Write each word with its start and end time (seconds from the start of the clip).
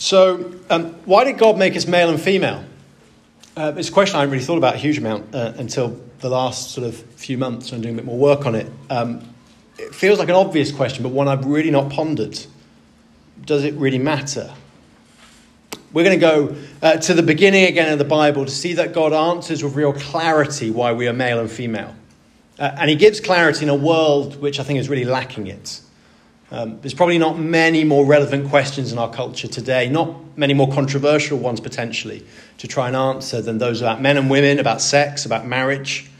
So, 0.00 0.54
um, 0.70 0.94
why 1.04 1.24
did 1.24 1.36
God 1.36 1.58
make 1.58 1.76
us 1.76 1.86
male 1.86 2.08
and 2.08 2.18
female? 2.18 2.64
Uh, 3.54 3.74
it's 3.76 3.90
a 3.90 3.92
question 3.92 4.16
I 4.16 4.20
haven't 4.20 4.32
really 4.32 4.44
thought 4.44 4.56
about 4.56 4.74
a 4.74 4.78
huge 4.78 4.96
amount 4.96 5.34
uh, 5.34 5.52
until 5.58 6.00
the 6.20 6.30
last 6.30 6.70
sort 6.70 6.86
of 6.86 6.96
few 6.96 7.36
months 7.36 7.70
and 7.70 7.82
doing 7.82 7.96
a 7.96 7.98
bit 7.98 8.06
more 8.06 8.16
work 8.16 8.46
on 8.46 8.54
it. 8.54 8.66
Um, 8.88 9.22
it 9.78 9.94
feels 9.94 10.18
like 10.18 10.30
an 10.30 10.36
obvious 10.36 10.72
question, 10.72 11.02
but 11.02 11.10
one 11.10 11.28
I've 11.28 11.44
really 11.44 11.70
not 11.70 11.90
pondered. 11.90 12.38
Does 13.44 13.62
it 13.64 13.74
really 13.74 13.98
matter? 13.98 14.50
We're 15.92 16.04
going 16.04 16.18
to 16.18 16.26
go 16.26 16.56
uh, 16.80 16.96
to 16.96 17.12
the 17.12 17.22
beginning 17.22 17.64
again 17.66 17.92
of 17.92 17.98
the 17.98 18.04
Bible 18.06 18.46
to 18.46 18.50
see 18.50 18.72
that 18.74 18.94
God 18.94 19.12
answers 19.12 19.62
with 19.62 19.74
real 19.74 19.92
clarity 19.92 20.70
why 20.70 20.94
we 20.94 21.08
are 21.08 21.12
male 21.12 21.40
and 21.40 21.50
female. 21.50 21.94
Uh, 22.58 22.74
and 22.78 22.88
he 22.88 22.96
gives 22.96 23.20
clarity 23.20 23.64
in 23.64 23.68
a 23.68 23.74
world 23.74 24.40
which 24.40 24.58
I 24.58 24.62
think 24.62 24.78
is 24.78 24.88
really 24.88 25.04
lacking 25.04 25.46
it. 25.46 25.82
Um, 26.52 26.80
there's 26.80 26.94
probably 26.94 27.18
not 27.18 27.38
many 27.38 27.84
more 27.84 28.04
relevant 28.04 28.48
questions 28.48 28.92
in 28.92 28.98
our 28.98 29.10
culture 29.10 29.46
today, 29.46 29.88
not 29.88 30.36
many 30.36 30.52
more 30.52 30.70
controversial 30.72 31.38
ones 31.38 31.60
potentially 31.60 32.26
to 32.58 32.66
try 32.66 32.88
and 32.88 32.96
answer 32.96 33.40
than 33.40 33.58
those 33.58 33.80
about 33.80 34.00
men 34.00 34.16
and 34.16 34.28
women, 34.28 34.58
about 34.58 34.80
sex, 34.80 35.24
about 35.24 35.46
marriage. 35.46 36.10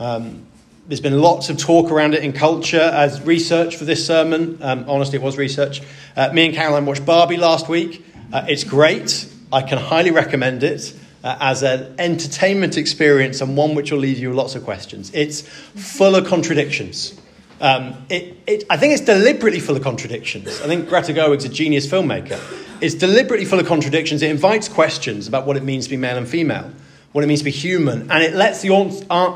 Um, 0.00 0.46
there's 0.88 1.00
been 1.00 1.20
lots 1.20 1.50
of 1.50 1.56
talk 1.56 1.92
around 1.92 2.14
it 2.14 2.24
in 2.24 2.32
culture 2.32 2.80
as 2.80 3.22
research 3.22 3.76
for 3.76 3.84
this 3.84 4.04
sermon. 4.04 4.58
Um, 4.60 4.86
honestly, 4.88 5.20
it 5.20 5.22
was 5.22 5.38
research. 5.38 5.82
Uh, 6.16 6.32
me 6.32 6.46
and 6.46 6.54
Caroline 6.54 6.84
watched 6.84 7.06
Barbie 7.06 7.36
last 7.36 7.68
week. 7.68 8.04
Uh, 8.32 8.44
it's 8.48 8.64
great. 8.64 9.32
I 9.52 9.62
can 9.62 9.78
highly 9.78 10.10
recommend 10.10 10.64
it 10.64 10.92
uh, 11.22 11.36
as 11.40 11.62
an 11.62 11.94
entertainment 11.98 12.76
experience 12.76 13.40
and 13.40 13.56
one 13.56 13.76
which 13.76 13.92
will 13.92 14.00
leave 14.00 14.18
you 14.18 14.32
lots 14.32 14.56
of 14.56 14.64
questions. 14.64 15.12
It's 15.14 15.42
full 15.42 16.16
of 16.16 16.26
contradictions. 16.26 17.20
Um, 17.60 18.06
it, 18.08 18.38
it, 18.46 18.64
I 18.70 18.78
think 18.78 18.94
it's 18.94 19.04
deliberately 19.04 19.60
full 19.60 19.76
of 19.76 19.82
contradictions. 19.82 20.48
I 20.62 20.66
think 20.66 20.88
Greta 20.88 21.12
Gerwig's 21.12 21.44
a 21.44 21.48
genius 21.48 21.86
filmmaker. 21.86 22.40
It's 22.80 22.94
deliberately 22.94 23.44
full 23.44 23.60
of 23.60 23.66
contradictions. 23.66 24.22
It 24.22 24.30
invites 24.30 24.66
questions 24.66 25.28
about 25.28 25.46
what 25.46 25.58
it 25.58 25.62
means 25.62 25.84
to 25.84 25.90
be 25.90 25.98
male 25.98 26.16
and 26.16 26.26
female, 26.26 26.72
what 27.12 27.22
it 27.22 27.26
means 27.26 27.40
to 27.40 27.44
be 27.44 27.50
human, 27.50 28.10
and 28.10 28.22
it 28.22 28.34
lets 28.34 28.62
the, 28.62 28.68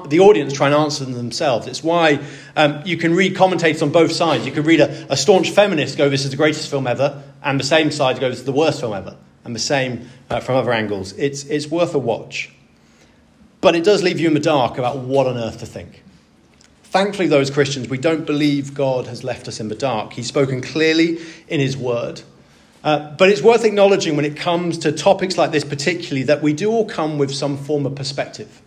the 0.08 0.20
audience 0.20 0.54
try 0.54 0.68
and 0.68 0.74
answer 0.74 1.04
them 1.04 1.12
themselves. 1.12 1.66
It's 1.66 1.84
why 1.84 2.20
um, 2.56 2.80
you 2.86 2.96
can 2.96 3.14
read 3.14 3.36
commentators 3.36 3.82
on 3.82 3.90
both 3.90 4.12
sides. 4.12 4.46
You 4.46 4.52
can 4.52 4.62
read 4.62 4.80
a, 4.80 5.12
a, 5.12 5.18
staunch 5.18 5.50
feminist 5.50 5.98
go, 5.98 6.08
This 6.08 6.24
is 6.24 6.30
the 6.30 6.38
greatest 6.38 6.70
film 6.70 6.86
ever, 6.86 7.22
and 7.42 7.60
the 7.60 7.64
same 7.64 7.90
side 7.90 8.20
goes, 8.20 8.32
This 8.32 8.38
is 8.40 8.46
the 8.46 8.52
worst 8.52 8.80
film 8.80 8.94
ever, 8.94 9.18
and 9.44 9.54
the 9.54 9.60
same 9.60 10.08
uh, 10.30 10.40
from 10.40 10.54
other 10.54 10.72
angles. 10.72 11.12
It's, 11.18 11.44
it's 11.44 11.66
worth 11.66 11.94
a 11.94 11.98
watch. 11.98 12.50
But 13.60 13.76
it 13.76 13.84
does 13.84 14.02
leave 14.02 14.18
you 14.18 14.28
in 14.28 14.34
the 14.34 14.40
dark 14.40 14.78
about 14.78 14.98
what 14.98 15.26
on 15.26 15.36
earth 15.36 15.58
to 15.58 15.66
think. 15.66 16.03
Thankfully, 16.94 17.26
those 17.26 17.50
Christians, 17.50 17.88
we 17.88 17.98
don't 17.98 18.24
believe 18.24 18.72
God 18.72 19.08
has 19.08 19.24
left 19.24 19.48
us 19.48 19.58
in 19.58 19.66
the 19.66 19.74
dark. 19.74 20.12
He's 20.12 20.28
spoken 20.28 20.60
clearly 20.60 21.18
in 21.48 21.58
His 21.58 21.76
word. 21.76 22.22
Uh, 22.84 23.10
but 23.16 23.28
it's 23.28 23.42
worth 23.42 23.64
acknowledging 23.64 24.14
when 24.14 24.24
it 24.24 24.36
comes 24.36 24.78
to 24.78 24.92
topics 24.92 25.36
like 25.36 25.50
this, 25.50 25.64
particularly, 25.64 26.22
that 26.22 26.40
we 26.40 26.52
do 26.52 26.70
all 26.70 26.84
come 26.84 27.18
with 27.18 27.34
some 27.34 27.56
form 27.56 27.84
of 27.84 27.96
perspective. 27.96 28.62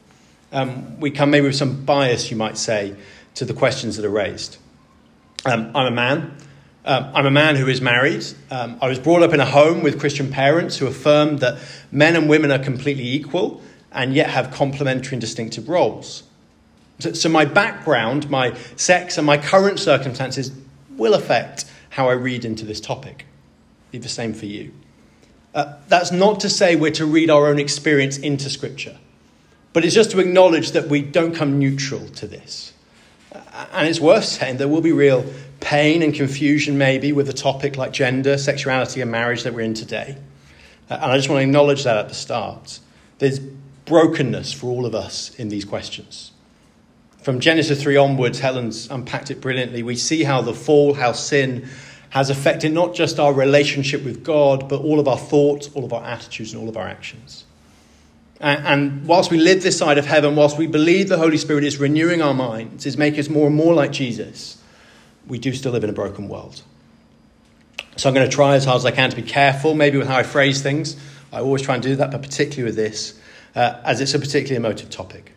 Um, 0.52 1.00
we 1.00 1.10
come 1.10 1.32
maybe 1.32 1.48
with 1.48 1.56
some 1.56 1.86
bias, 1.86 2.30
you 2.30 2.36
might 2.36 2.58
say, 2.58 2.98
to 3.36 3.46
the 3.46 3.54
questions 3.54 3.96
that 3.96 4.06
are 4.06 4.10
raised. 4.10 4.58
Um, 5.46 5.72
I'm 5.74 5.86
a 5.88 5.96
man. 5.96 6.36
Um, 6.84 7.10
I'm 7.16 7.28
a 7.28 7.32
man 7.32 7.56
who 7.56 7.70
is 7.70 7.80
married. 7.80 8.26
Um, 8.52 8.78
I 8.82 8.90
was 8.90 9.00
brought 9.00 9.24
up 9.24 9.32
in 9.34 9.40
a 9.40 9.46
home 9.46 9.84
with 9.84 10.02
Christian 10.02 10.30
parents 10.30 10.76
who 10.76 10.88
affirmed 10.88 11.40
that 11.40 11.60
men 11.94 12.18
and 12.18 12.28
women 12.28 12.52
are 12.52 12.60
completely 12.60 13.08
equal 13.08 13.62
and 13.94 14.14
yet 14.14 14.32
have 14.32 14.52
complementary 14.52 15.14
and 15.14 15.22
distinctive 15.22 15.70
roles. 15.70 16.24
So, 17.00 17.14
so 17.14 17.30
my 17.30 17.46
background, 17.46 18.30
my 18.30 18.56
sex, 18.76 19.18
and 19.18 19.26
my 19.26 19.38
current 19.38 19.80
circumstances 19.80 20.52
will 20.92 21.14
affect 21.14 21.66
how 21.90 22.10
I 22.10 22.14
read 22.14 22.46
into 22.46 22.66
this 22.66 22.82
topic. 22.82 23.26
Be 23.92 23.98
the 23.98 24.10
same 24.10 24.34
for 24.34 24.46
you. 24.46 24.72
Uh, 25.54 25.76
that's 25.88 26.12
not 26.12 26.40
to 26.42 26.50
say 26.50 26.76
we're 26.76 26.92
to 26.92 27.06
read 27.06 27.30
our 27.30 27.48
own 27.48 27.60
experience 27.60 28.18
into 28.18 28.50
Scripture, 28.50 28.98
but 29.74 29.86
it's 29.86 29.96
just 29.96 30.12
to 30.12 30.20
acknowledge 30.20 30.72
that 30.72 30.88
we 30.88 31.02
don't 31.02 31.34
come 31.34 31.58
neutral 31.58 32.08
to 32.10 32.28
this. 32.28 32.74
And 33.72 33.88
it's 33.88 34.00
worth 34.00 34.26
saying 34.26 34.58
there 34.58 34.68
will 34.68 34.82
be 34.82 34.92
real 34.92 35.26
pain 35.60 36.04
and 36.04 36.14
confusion, 36.14 36.78
maybe, 36.78 37.12
with 37.12 37.30
a 37.30 37.34
topic 37.34 37.78
like 37.78 37.92
gender, 37.92 38.38
sexuality, 38.38 39.02
and 39.02 39.12
marriage 39.12 39.44
that 39.44 39.54
we're 39.54 39.62
in 39.62 39.74
today. 39.74 40.18
Uh, 40.90 40.96
and 40.96 41.12
I 41.12 41.18
just 41.18 41.30
want 41.30 41.40
to 41.40 41.44
acknowledge 41.44 41.84
that 41.84 41.98
at 41.98 42.10
the 42.10 42.16
start. 42.16 42.80
There's 43.20 43.40
brokenness 43.86 44.54
for 44.54 44.68
all 44.68 44.86
of 44.86 44.94
us 44.94 45.34
in 45.36 45.50
these 45.50 45.66
questions. 45.66 46.32
From 47.28 47.42
Genesis 47.42 47.84
3 47.84 47.98
onwards, 47.98 48.40
Helen's 48.40 48.90
unpacked 48.90 49.32
it 49.32 49.42
brilliantly. 49.42 49.84
We 49.84 49.98
see 49.98 50.24
how 50.24 50.42
the 50.42 50.54
fall, 50.54 50.94
how 50.94 51.12
sin 51.12 51.68
has 52.12 52.30
affected 52.30 52.72
not 52.72 52.96
just 52.96 53.20
our 53.20 53.34
relationship 53.34 54.06
with 54.06 54.24
God, 54.24 54.70
but 54.70 54.80
all 54.80 54.98
of 54.98 55.10
our 55.10 55.18
thoughts, 55.18 55.70
all 55.74 55.84
of 55.84 55.92
our 55.92 56.06
attitudes, 56.06 56.54
and 56.54 56.62
all 56.62 56.70
of 56.70 56.78
our 56.78 56.88
actions. 56.88 57.44
And, 58.40 59.06
whilst 59.06 59.30
we 59.30 59.40
live 59.40 59.62
this 59.62 59.78
side 59.78 59.98
of 59.98 60.06
heaven, 60.06 60.38
whilst 60.38 60.58
we 60.58 60.68
believe 60.68 61.10
the 61.10 61.18
Holy 61.18 61.36
Spirit 61.36 61.66
is 61.66 61.80
renewing 61.80 62.22
our 62.22 62.34
minds, 62.34 62.86
is 62.86 62.98
making 62.98 63.20
us 63.20 63.28
more 63.28 63.48
and 63.48 63.56
more 63.58 63.74
like 63.74 63.92
Jesus, 63.92 64.64
we 65.28 65.38
do 65.38 65.52
still 65.52 65.74
live 65.74 65.84
in 65.84 65.90
a 65.90 65.94
broken 65.94 66.30
world. 66.30 66.62
So 67.98 68.08
I'm 68.08 68.16
going 68.16 68.30
to 68.30 68.34
try 68.34 68.56
as 68.56 68.64
hard 68.64 68.78
as 68.78 68.86
I 68.86 68.92
can 68.92 69.10
to 69.10 69.18
be 69.18 69.22
careful, 69.22 69.74
maybe 69.74 69.98
with 69.98 70.08
how 70.08 70.16
I 70.16 70.24
phrase 70.24 70.62
things. 70.62 70.96
I 71.34 71.42
always 71.42 71.62
try 71.62 71.74
and 71.74 71.84
do 71.84 71.98
that, 71.98 72.10
but 72.10 72.22
particularly 72.22 72.64
with 72.64 72.78
this, 72.78 73.20
uh, 73.54 73.82
as 73.84 74.00
it's 74.00 74.14
a 74.14 74.20
particularly 74.20 74.56
emotive 74.56 74.90
topic. 74.90 75.34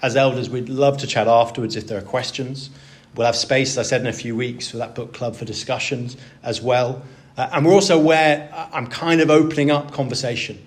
As 0.00 0.16
elders, 0.16 0.48
we'd 0.48 0.68
love 0.68 0.98
to 0.98 1.06
chat 1.06 1.26
afterwards 1.26 1.76
if 1.76 1.88
there 1.88 1.98
are 1.98 2.02
questions. 2.02 2.70
We'll 3.16 3.26
have 3.26 3.36
space, 3.36 3.72
as 3.72 3.78
I 3.78 3.82
said, 3.82 4.00
in 4.00 4.06
a 4.06 4.12
few 4.12 4.36
weeks 4.36 4.68
for 4.70 4.76
that 4.76 4.94
book 4.94 5.12
club 5.12 5.34
for 5.34 5.44
discussions 5.44 6.16
as 6.42 6.62
well. 6.62 7.02
Uh, 7.36 7.48
and 7.52 7.66
we're 7.66 7.72
also 7.72 7.98
aware 7.98 8.48
I'm 8.72 8.86
kind 8.86 9.20
of 9.20 9.30
opening 9.30 9.70
up 9.70 9.92
conversation. 9.92 10.64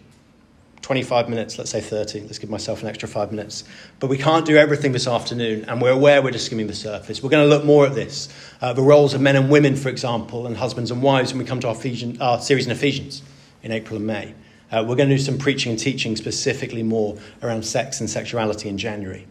25 0.82 1.30
minutes, 1.30 1.58
let's 1.58 1.70
say 1.70 1.80
30. 1.80 2.22
Let's 2.22 2.40
give 2.40 2.50
myself 2.50 2.82
an 2.82 2.88
extra 2.90 3.08
five 3.08 3.32
minutes. 3.32 3.64
But 4.00 4.08
we 4.08 4.18
can't 4.18 4.46
do 4.46 4.58
everything 4.58 4.92
this 4.92 5.08
afternoon, 5.08 5.66
and 5.66 5.82
we're 5.82 5.92
aware 5.92 6.22
we're 6.22 6.32
just 6.32 6.48
skimming 6.48 6.68
the 6.68 6.74
surface. 6.74 7.22
We're 7.22 7.30
going 7.30 7.48
to 7.48 7.56
look 7.56 7.64
more 7.64 7.86
at 7.86 7.94
this 7.94 8.28
uh, 8.62 8.74
the 8.74 8.82
roles 8.82 9.14
of 9.14 9.22
men 9.22 9.36
and 9.36 9.50
women, 9.50 9.76
for 9.76 9.90
example, 9.90 10.48
and 10.48 10.58
husbands 10.58 10.92
and 10.92 11.02
wives 11.02 11.34
when 11.34 11.40
we 11.40 11.46
come 11.46 11.60
to 11.62 11.68
our, 11.68 11.76
Ephesians, 11.76 12.20
our 12.20 12.42
series 12.42 12.66
in 12.66 12.72
Ephesians 12.72 13.22
in 13.64 13.72
April 13.72 13.98
and 13.98 14.08
May. 14.08 14.34
Uh, 14.72 14.86
we're 14.88 14.96
going 14.96 15.10
to 15.10 15.18
do 15.18 15.22
some 15.22 15.38
preaching 15.38 15.72
and 15.72 15.80
teaching 15.80 16.16
specifically 16.16 16.84
more 16.84 17.18
around 17.44 17.64
sex 17.64 18.00
and 18.00 18.10
sexuality 18.10 18.70
in 18.70 18.78
January. 18.78 19.28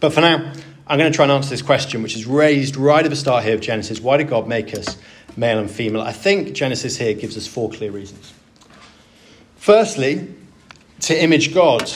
But 0.00 0.12
for 0.12 0.20
now, 0.20 0.52
I'm 0.86 0.98
going 0.98 1.12
to 1.12 1.14
try 1.14 1.24
and 1.24 1.32
answer 1.32 1.50
this 1.50 1.60
question, 1.60 2.02
which 2.02 2.16
is 2.16 2.26
raised 2.26 2.76
right 2.76 3.04
at 3.04 3.10
the 3.10 3.16
start 3.16 3.44
here 3.44 3.54
of 3.54 3.60
Genesis. 3.60 4.00
Why 4.00 4.16
did 4.16 4.28
God 4.28 4.48
make 4.48 4.74
us 4.74 4.96
male 5.36 5.58
and 5.58 5.70
female? 5.70 6.00
I 6.00 6.12
think 6.12 6.54
Genesis 6.54 6.96
here 6.96 7.12
gives 7.12 7.36
us 7.36 7.46
four 7.46 7.70
clear 7.70 7.90
reasons. 7.90 8.32
Firstly, 9.56 10.34
to 11.00 11.22
image 11.22 11.52
God. 11.52 11.92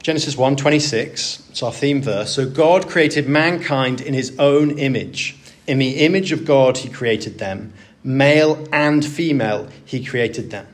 Genesis 0.00 0.36
1:26, 0.36 1.42
it's 1.50 1.62
our 1.62 1.72
theme 1.72 2.00
verse. 2.00 2.30
So 2.30 2.48
God 2.48 2.88
created 2.88 3.28
mankind 3.28 4.00
in 4.00 4.14
his 4.14 4.32
own 4.38 4.78
image. 4.78 5.36
In 5.66 5.78
the 5.78 5.96
image 5.96 6.30
of 6.32 6.44
God 6.44 6.78
he 6.78 6.88
created 6.88 7.38
them. 7.38 7.72
Male 8.04 8.66
and 8.72 9.04
female 9.04 9.68
he 9.84 10.04
created 10.04 10.50
them. 10.50 10.66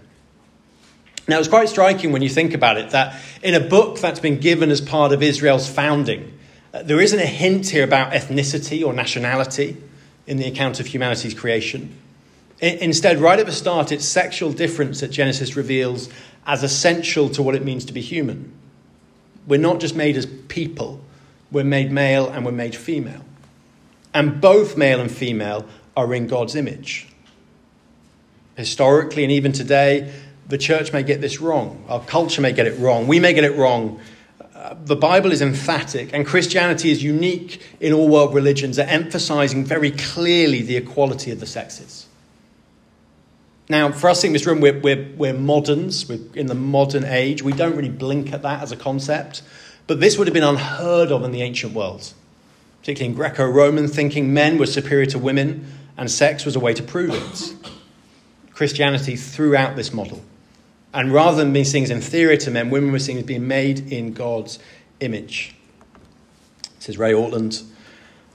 Now, 1.27 1.39
it's 1.39 1.49
quite 1.49 1.69
striking 1.69 2.13
when 2.13 2.23
you 2.23 2.29
think 2.29 2.53
about 2.53 2.77
it 2.77 2.91
that 2.91 3.21
in 3.43 3.55
a 3.55 3.61
book 3.61 3.99
that's 3.99 4.21
been 4.21 4.41
given 4.41 4.71
as 4.71 4.81
part 4.81 5.13
of 5.13 5.23
Israel's 5.23 5.69
founding, 5.69 6.39
uh, 6.73 6.83
there 6.83 7.01
isn't 7.01 7.19
a 7.19 7.27
hint 7.27 7.69
here 7.69 7.85
about 7.85 8.13
ethnicity 8.13 8.85
or 8.85 8.93
nationality 8.93 9.77
in 10.27 10.37
the 10.37 10.47
account 10.47 10.81
of 10.81 10.87
humanity's 10.87 11.35
creation. 11.35 11.97
Instead, 12.61 13.19
right 13.19 13.39
at 13.39 13.47
the 13.47 13.53
start, 13.53 13.93
it's 13.93 14.05
sexual 14.05 14.53
difference 14.53 15.01
that 15.01 15.09
Genesis 15.09 15.57
reveals 15.57 16.09
as 16.47 16.63
essential 16.63 17.29
to 17.31 17.43
what 17.43 17.55
it 17.55 17.65
means 17.65 17.85
to 17.87 17.93
be 17.93 18.01
human. 18.01 18.53
We're 19.47 19.61
not 19.61 19.81
just 19.81 19.97
made 19.97 20.17
as 20.17 20.27
people, 20.27 21.01
we're 21.51 21.65
made 21.65 21.91
male 21.91 22.29
and 22.29 22.45
we're 22.45 22.53
made 22.53 22.75
female. 22.75 23.25
And 24.15 24.41
both 24.41 24.77
male 24.77 25.01
and 25.01 25.11
female 25.11 25.67
are 25.97 26.15
in 26.15 26.27
God's 26.27 26.55
image. 26.55 27.09
Historically 28.57 29.25
and 29.25 29.33
even 29.33 29.53
today, 29.53 30.13
the 30.49 30.59
church 30.59 30.93
may 30.93 31.03
get 31.03 31.21
this 31.21 31.41
wrong. 31.41 31.85
Our 31.89 32.01
culture 32.01 32.41
may 32.41 32.53
get 32.53 32.67
it 32.67 32.79
wrong. 32.79 33.07
We 33.07 33.21
may 33.21 33.33
get 33.33 33.45
it 33.45 33.57
wrong. 33.57 34.01
Uh, 34.55 34.75
the 34.85 34.97
Bible 34.97 35.33
is 35.33 35.43
emphatic, 35.43 36.13
and 36.13 36.27
Christianity 36.27 36.91
is 36.91 37.03
unique 37.03 37.61
in 37.81 37.93
all 37.93 38.09
world 38.09 38.35
religions 38.35 38.79
at 38.79 38.89
emphasizing 38.89 39.65
very 39.65 39.91
clearly 39.91 40.63
the 40.63 40.77
equality 40.77 41.31
of 41.31 41.41
the 41.41 41.47
sexes. 41.47 42.07
Now, 43.69 43.91
for 43.93 44.11
us 44.11 44.25
in 44.25 44.33
this 44.33 44.47
room, 44.47 44.61
we're, 44.61 44.79
we're, 44.79 45.11
we're 45.17 45.33
moderns, 45.33 46.09
we're 46.09 46.21
in 46.35 46.47
the 46.47 46.55
modern 46.55 47.05
age. 47.05 47.43
We 47.43 47.53
don't 47.53 47.75
really 47.75 47.89
blink 47.89 48.33
at 48.33 48.43
that 48.43 48.63
as 48.63 48.73
a 48.73 48.77
concept, 48.77 49.43
but 49.87 50.01
this 50.01 50.19
would 50.19 50.27
have 50.27 50.35
been 50.35 50.45
unheard 50.45 51.11
of 51.11 51.25
in 51.25 51.33
the 51.33 51.41
ancient 51.41 51.73
world, 51.73 52.13
particularly 52.81 53.11
in 53.11 53.17
Greco 53.17 53.47
Roman 53.47 53.89
thinking 53.89 54.35
men 54.35 54.59
were 54.59 54.67
superior 54.67 55.07
to 55.07 55.19
women, 55.19 55.67
and 55.97 56.11
sex 56.11 56.45
was 56.45 56.57
a 56.57 56.61
way 56.61 56.75
to 56.75 56.83
prove 56.83 57.11
it. 57.11 57.71
Christianity 58.53 59.17
threw 59.17 59.57
out 59.57 59.77
this 59.77 59.93
model. 59.93 60.23
And 60.95 61.13
rather 61.13 61.37
than 61.37 61.53
being 61.53 61.65
seen 61.65 61.83
as 61.83 61.91
inferior 61.91 62.37
to 62.39 62.53
men, 62.53 62.71
women 62.71 62.93
were 62.93 63.01
seen 63.01 63.19
as 63.19 63.25
being 63.25 63.49
made 63.49 63.93
in 63.93 64.13
God's 64.13 64.61
image. 65.01 65.57
Says 66.79 66.97
Ray 66.97 67.13
Ortlund. 67.13 67.65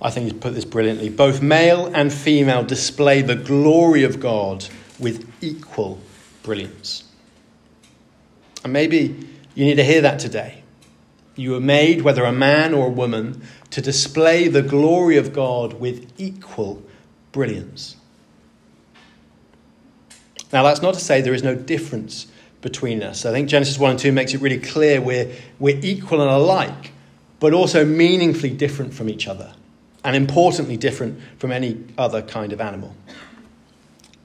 I 0.01 0.09
think 0.09 0.25
he's 0.25 0.39
put 0.39 0.53
this 0.53 0.65
brilliantly. 0.65 1.09
Both 1.09 1.41
male 1.41 1.89
and 1.93 2.11
female 2.11 2.63
display 2.63 3.21
the 3.21 3.35
glory 3.35 4.03
of 4.03 4.19
God 4.19 4.65
with 4.99 5.31
equal 5.41 5.99
brilliance. 6.43 7.05
And 8.63 8.73
maybe 8.73 9.27
you 9.55 9.65
need 9.65 9.75
to 9.75 9.83
hear 9.83 10.01
that 10.01 10.19
today. 10.19 10.63
You 11.37 11.51
were 11.51 11.61
made, 11.61 12.01
whether 12.01 12.25
a 12.25 12.33
man 12.33 12.73
or 12.73 12.87
a 12.87 12.91
woman, 12.91 13.41
to 13.71 13.81
display 13.81 14.49
the 14.49 14.61
glory 14.61 15.15
of 15.15 15.31
God 15.31 15.79
with 15.79 16.11
equal 16.17 16.83
brilliance. 17.31 17.95
Now, 20.51 20.63
that's 20.63 20.81
not 20.81 20.95
to 20.95 20.99
say 20.99 21.21
there 21.21 21.33
is 21.33 21.43
no 21.43 21.55
difference 21.55 22.27
between 22.61 23.01
us. 23.01 23.25
I 23.25 23.31
think 23.31 23.49
Genesis 23.49 23.79
1 23.79 23.91
and 23.91 23.99
2 23.99 24.11
makes 24.11 24.33
it 24.33 24.41
really 24.41 24.59
clear 24.59 25.01
we're, 25.01 25.31
we're 25.59 25.79
equal 25.81 26.21
and 26.21 26.29
alike, 26.29 26.91
but 27.39 27.53
also 27.53 27.85
meaningfully 27.85 28.51
different 28.51 28.93
from 28.93 29.09
each 29.09 29.27
other, 29.27 29.53
and 30.03 30.15
importantly, 30.15 30.77
different 30.77 31.19
from 31.37 31.51
any 31.51 31.83
other 31.97 32.21
kind 32.21 32.51
of 32.51 32.59
animal. 32.59 32.95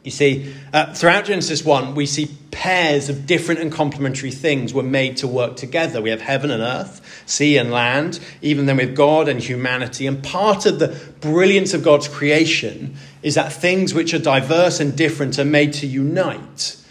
You 0.03 0.11
see, 0.11 0.55
uh, 0.73 0.93
throughout 0.93 1.25
Genesis 1.25 1.65
1, 1.65 1.95
we 1.95 2.05
see 2.05 2.29
pairs 2.51 3.09
of 3.09 3.25
different 3.25 3.61
and 3.61 3.73
complementary 3.73 4.31
things 4.31 4.75
were 4.75 4.83
made 4.83 5.17
to 5.19 5.27
work 5.27 5.57
together. 5.57 6.03
We 6.03 6.11
have 6.11 6.21
heaven 6.21 6.51
and 6.51 6.63
earth, 6.63 7.23
sea 7.25 7.57
and 7.57 7.71
land, 7.71 8.21
even 8.43 8.67
then 8.67 8.77
with 8.77 8.95
God 8.95 9.29
and 9.29 9.41
humanity. 9.41 10.07
And 10.07 10.23
part 10.23 10.67
of 10.67 10.79
the 10.79 10.89
brilliance 11.21 11.73
of 11.73 11.83
God's 11.83 12.07
creation 12.07 12.97
is 13.23 13.35
that 13.37 13.51
things 13.51 13.95
which 13.95 14.13
are 14.13 14.19
diverse 14.19 14.79
and 14.79 14.95
different 14.95 15.39
are 15.39 15.45
made 15.45 15.73
to 15.75 15.87
unite 15.87 16.84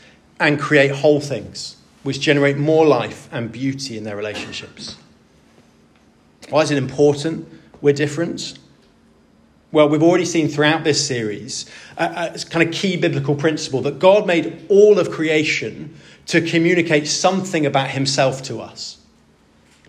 and 0.47 0.59
create 0.59 0.91
whole 0.91 1.19
things, 1.19 1.77
which 2.03 2.19
generate 2.19 2.57
more 2.57 2.85
life 2.85 3.29
and 3.31 3.51
beauty 3.51 3.97
in 3.97 4.03
their 4.03 4.15
relationships. 4.15 4.97
Why 6.49 6.61
is 6.61 6.71
it 6.71 6.77
important 6.77 7.47
we're 7.81 7.93
different? 7.93 8.57
Well, 9.71 9.89
we've 9.89 10.03
already 10.03 10.25
seen 10.25 10.49
throughout 10.49 10.83
this 10.83 11.05
series 11.05 11.65
a, 11.97 12.33
a 12.35 12.49
kind 12.49 12.67
of 12.67 12.73
key 12.73 12.95
biblical 12.95 13.35
principle 13.35 13.81
that 13.81 13.99
God 13.99 14.27
made 14.27 14.65
all 14.69 14.99
of 14.99 15.09
creation 15.09 15.95
to 16.27 16.41
communicate 16.41 17.07
something 17.07 17.65
about 17.65 17.89
himself 17.89 18.43
to 18.43 18.61
us. 18.61 18.99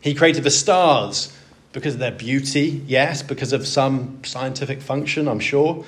He 0.00 0.14
created 0.14 0.42
the 0.42 0.50
stars 0.50 1.36
because 1.72 1.94
of 1.94 2.00
their 2.00 2.12
beauty, 2.12 2.82
yes, 2.86 3.22
because 3.22 3.52
of 3.52 3.66
some 3.66 4.20
scientific 4.24 4.80
function, 4.80 5.28
I'm 5.28 5.40
sure, 5.40 5.84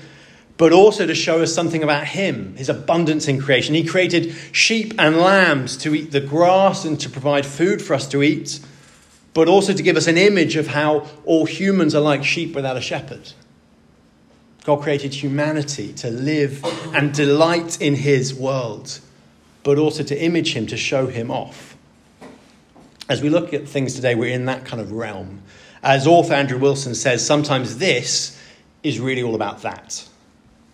but 0.59 0.73
also 0.73 1.07
to 1.07 1.15
show 1.15 1.43
us 1.43 1.55
something 1.55 1.83
about 1.83 2.07
him, 2.07 2.57
his 2.57 2.69
abundance 2.69 3.29
in 3.29 3.41
creation. 3.41 3.75
He 3.75 3.85
created 3.85 4.35
sheep 4.53 4.95
and 4.99 5.19
lambs 5.19 5.77
to 5.79 5.95
eat 5.95 6.13
the 6.13 6.21
grass 6.21 6.85
and 6.85 6.99
to 7.01 7.11
provide 7.11 7.45
food 7.45 7.83
for 7.83 7.95
us 7.95 8.09
to 8.09 8.23
eat, 8.23 8.61
but 9.35 9.49
also 9.49 9.75
to 9.75 9.83
give 9.83 9.97
us 9.97 10.07
an 10.07 10.17
image 10.17 10.57
of 10.57 10.69
how 10.69 11.07
all 11.27 11.45
humans 11.45 11.95
are 11.95 12.01
like 12.01 12.25
sheep 12.25 12.55
without 12.55 12.77
a 12.77 12.81
shepherd. 12.81 13.33
God 14.65 14.83
created 14.83 15.15
humanity 15.15 15.93
to 15.95 16.11
live 16.11 16.65
and 16.95 17.13
delight 17.13 17.81
in 17.81 17.95
his 17.95 18.35
world, 18.35 18.99
but 19.63 19.79
also 19.79 20.03
to 20.03 20.21
image 20.21 20.55
him, 20.55 20.67
to 20.69 20.77
show 20.77 21.07
him 21.07 21.31
off. 21.31 21.77
As 23.09 23.23
we 23.23 23.29
look 23.29 23.53
at 23.55 23.69
things 23.69 23.95
today, 23.95 24.15
we're 24.15 24.35
in 24.35 24.47
that 24.47 24.65
kind 24.65 24.81
of 24.81 24.91
realm. 24.91 25.43
As 25.83 26.07
author 26.07 26.35
Andrew 26.35 26.59
Wilson 26.59 26.97
says, 26.97 27.25
sometimes 27.25 27.79
this 27.79 28.41
is 28.83 28.99
really 28.99 29.23
all 29.23 29.37
about 29.37 29.63
that. 29.63 30.09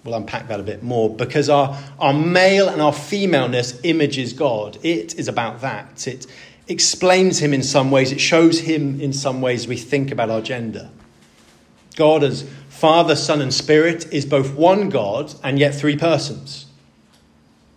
We'll 0.04 0.14
unpack 0.14 0.48
that 0.48 0.58
a 0.58 0.64
bit 0.64 0.82
more 0.82 1.14
because 1.14 1.48
our, 1.48 1.78
our 1.98 2.12
male 2.12 2.68
and 2.68 2.82
our 2.82 2.92
femaleness 2.92 3.78
images 3.84 4.32
God. 4.32 4.78
It 4.82 5.14
is 5.14 5.28
about 5.28 5.60
that. 5.60 6.06
It 6.08 6.26
explains 6.66 7.38
him 7.38 7.54
in 7.54 7.62
some 7.62 7.90
ways, 7.90 8.10
it 8.10 8.20
shows 8.20 8.60
him 8.60 9.00
in 9.00 9.12
some 9.12 9.40
ways 9.40 9.68
we 9.68 9.76
think 9.76 10.10
about 10.10 10.30
our 10.30 10.40
gender. 10.40 10.90
God 11.94 12.24
as 12.24 12.48
Father, 12.68 13.14
Son, 13.14 13.40
and 13.40 13.54
Spirit 13.54 14.12
is 14.12 14.26
both 14.26 14.54
one 14.54 14.88
God 14.88 15.34
and 15.44 15.58
yet 15.58 15.74
three 15.74 15.96
persons. 15.96 16.66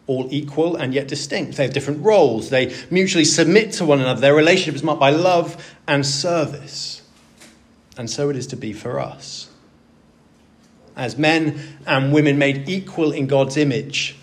All 0.07 0.27
equal 0.31 0.75
and 0.75 0.93
yet 0.93 1.07
distinct. 1.07 1.57
They 1.57 1.63
have 1.63 1.73
different 1.73 2.03
roles. 2.03 2.49
They 2.49 2.75
mutually 2.89 3.25
submit 3.25 3.71
to 3.73 3.85
one 3.85 3.99
another. 3.99 4.21
Their 4.21 4.35
relationship 4.35 4.75
is 4.75 4.83
marked 4.83 4.99
by 4.99 5.11
love 5.11 5.75
and 5.87 6.05
service. 6.05 7.03
And 7.97 8.09
so 8.09 8.29
it 8.29 8.35
is 8.35 8.47
to 8.47 8.55
be 8.55 8.73
for 8.73 8.99
us. 8.99 9.49
As 10.95 11.17
men 11.17 11.59
and 11.85 12.13
women 12.13 12.37
made 12.37 12.69
equal 12.69 13.11
in 13.11 13.27
God's 13.27 13.57
image, 13.57 14.17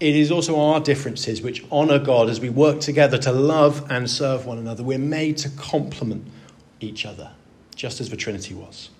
it 0.00 0.14
is 0.14 0.30
also 0.30 0.58
our 0.60 0.80
differences 0.80 1.42
which 1.42 1.64
honour 1.70 1.98
God 1.98 2.28
as 2.28 2.40
we 2.40 2.50
work 2.50 2.80
together 2.80 3.18
to 3.18 3.32
love 3.32 3.90
and 3.90 4.08
serve 4.08 4.46
one 4.46 4.58
another. 4.58 4.82
We're 4.82 4.98
made 4.98 5.38
to 5.38 5.48
complement 5.50 6.26
each 6.80 7.06
other, 7.06 7.32
just 7.74 8.00
as 8.00 8.10
the 8.10 8.16
Trinity 8.16 8.54
was. 8.54 8.90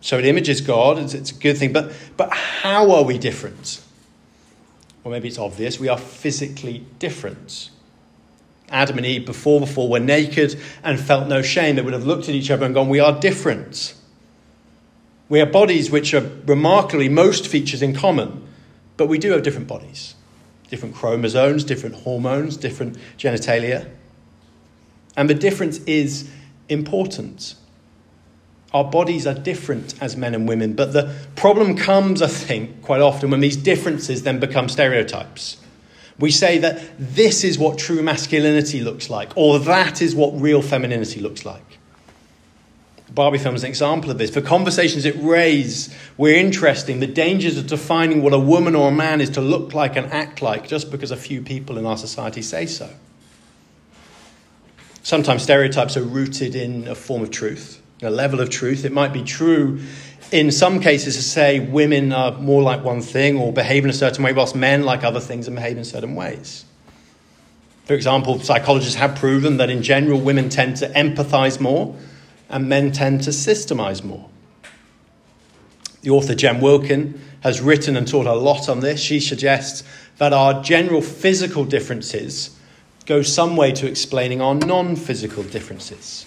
So 0.00 0.18
it 0.18 0.24
images 0.24 0.60
God, 0.60 0.98
it's, 0.98 1.30
a 1.30 1.34
good 1.34 1.58
thing. 1.58 1.72
But, 1.72 1.92
but 2.16 2.32
how 2.32 2.90
are 2.92 3.04
we 3.04 3.18
different? 3.18 3.82
Well, 5.04 5.12
maybe 5.12 5.28
it's 5.28 5.38
obvious. 5.38 5.78
We 5.78 5.88
are 5.88 5.98
physically 5.98 6.86
different. 6.98 7.70
Adam 8.70 8.98
and 8.98 9.06
Eve, 9.06 9.26
before 9.26 9.60
the 9.60 9.66
fall, 9.66 9.90
were 9.90 10.00
naked 10.00 10.58
and 10.82 10.98
felt 10.98 11.28
no 11.28 11.42
shame. 11.42 11.76
They 11.76 11.82
would 11.82 11.92
have 11.92 12.06
looked 12.06 12.28
at 12.28 12.34
each 12.34 12.50
other 12.50 12.64
and 12.64 12.74
gone, 12.74 12.88
We 12.88 13.00
are 13.00 13.18
different. 13.18 13.94
We 15.30 15.38
have 15.38 15.52
bodies 15.52 15.92
which 15.92 16.12
are 16.12 16.28
remarkably 16.44 17.08
most 17.08 17.46
features 17.46 17.82
in 17.82 17.94
common, 17.94 18.46
but 18.96 19.06
we 19.06 19.16
do 19.16 19.30
have 19.30 19.44
different 19.44 19.68
bodies, 19.68 20.16
different 20.68 20.96
chromosomes, 20.96 21.62
different 21.62 21.94
hormones, 21.94 22.56
different 22.56 22.98
genitalia. 23.16 23.88
And 25.16 25.30
the 25.30 25.34
difference 25.34 25.78
is 25.84 26.28
important. 26.68 27.54
Our 28.74 28.82
bodies 28.84 29.24
are 29.24 29.34
different 29.34 29.94
as 30.02 30.16
men 30.16 30.34
and 30.34 30.48
women, 30.48 30.74
but 30.74 30.92
the 30.92 31.14
problem 31.36 31.76
comes, 31.76 32.22
I 32.22 32.26
think, 32.26 32.82
quite 32.82 33.00
often 33.00 33.30
when 33.30 33.40
these 33.40 33.56
differences 33.56 34.24
then 34.24 34.40
become 34.40 34.68
stereotypes. 34.68 35.58
We 36.18 36.32
say 36.32 36.58
that 36.58 36.82
this 36.98 37.44
is 37.44 37.56
what 37.56 37.78
true 37.78 38.02
masculinity 38.02 38.80
looks 38.80 39.08
like, 39.08 39.30
or 39.36 39.60
that 39.60 40.02
is 40.02 40.14
what 40.14 40.38
real 40.40 40.60
femininity 40.60 41.20
looks 41.20 41.44
like. 41.46 41.79
Barbie 43.14 43.38
film 43.38 43.54
is 43.54 43.64
an 43.64 43.68
example 43.68 44.10
of 44.10 44.18
this. 44.18 44.30
The 44.30 44.42
conversations 44.42 45.04
it 45.04 45.16
raises, 45.18 45.94
we're 46.16 46.36
interesting. 46.36 47.00
The 47.00 47.06
dangers 47.06 47.58
of 47.58 47.66
defining 47.66 48.22
what 48.22 48.32
a 48.32 48.38
woman 48.38 48.74
or 48.74 48.88
a 48.88 48.92
man 48.92 49.20
is 49.20 49.30
to 49.30 49.40
look 49.40 49.74
like 49.74 49.96
and 49.96 50.06
act 50.12 50.42
like 50.42 50.68
just 50.68 50.90
because 50.90 51.10
a 51.10 51.16
few 51.16 51.42
people 51.42 51.78
in 51.78 51.86
our 51.86 51.96
society 51.96 52.42
say 52.42 52.66
so. 52.66 52.88
Sometimes 55.02 55.42
stereotypes 55.42 55.96
are 55.96 56.02
rooted 56.02 56.54
in 56.54 56.86
a 56.86 56.94
form 56.94 57.22
of 57.22 57.30
truth 57.30 57.80
a 58.02 58.10
level 58.10 58.40
of 58.40 58.50
truth. 58.50 58.84
It 58.84 58.92
might 58.92 59.12
be 59.12 59.22
true 59.22 59.80
in 60.32 60.50
some 60.50 60.80
cases 60.80 61.16
to 61.16 61.22
say 61.22 61.60
women 61.60 62.12
are 62.12 62.32
more 62.32 62.62
like 62.62 62.84
one 62.84 63.00
thing 63.00 63.36
or 63.36 63.52
behave 63.52 63.84
in 63.84 63.90
a 63.90 63.94
certain 63.94 64.24
way, 64.24 64.32
whilst 64.32 64.54
men 64.54 64.84
like 64.84 65.04
other 65.04 65.20
things 65.20 65.46
and 65.46 65.56
behave 65.56 65.76
in 65.76 65.84
certain 65.84 66.14
ways. 66.14 66.64
For 67.84 67.94
example, 67.94 68.38
psychologists 68.38 68.94
have 68.94 69.16
proven 69.16 69.56
that 69.56 69.68
in 69.68 69.82
general 69.82 70.20
women 70.20 70.48
tend 70.48 70.76
to 70.78 70.88
empathize 70.90 71.60
more 71.60 71.96
and 72.50 72.68
men 72.68 72.92
tend 72.92 73.22
to 73.22 73.30
systemize 73.30 74.04
more. 74.04 74.28
The 76.02 76.10
author 76.10 76.34
Jen 76.34 76.60
Wilkin 76.60 77.20
has 77.40 77.60
written 77.60 77.96
and 77.96 78.06
taught 78.06 78.26
a 78.26 78.34
lot 78.34 78.68
on 78.68 78.80
this. 78.80 79.00
She 79.00 79.20
suggests 79.20 79.84
that 80.18 80.32
our 80.32 80.62
general 80.62 81.00
physical 81.00 81.64
differences 81.64 82.56
go 83.06 83.22
some 83.22 83.56
way 83.56 83.72
to 83.72 83.86
explaining 83.86 84.40
our 84.40 84.54
non 84.54 84.96
physical 84.96 85.42
differences. 85.42 86.26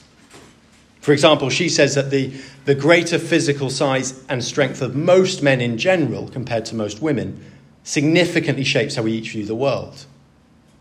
For 1.01 1.11
example, 1.11 1.49
she 1.49 1.67
says 1.67 1.95
that 1.95 2.11
the, 2.11 2.33
the 2.65 2.75
greater 2.75 3.19
physical 3.19 3.69
size 3.69 4.23
and 4.29 4.43
strength 4.43 4.81
of 4.81 4.95
most 4.95 5.43
men 5.43 5.59
in 5.59 5.77
general, 5.77 6.29
compared 6.29 6.65
to 6.65 6.75
most 6.75 7.01
women, 7.01 7.43
significantly 7.83 8.63
shapes 8.63 8.95
how 8.95 9.03
we 9.03 9.11
each 9.11 9.31
view 9.31 9.45
the 9.45 9.55
world. 9.55 10.05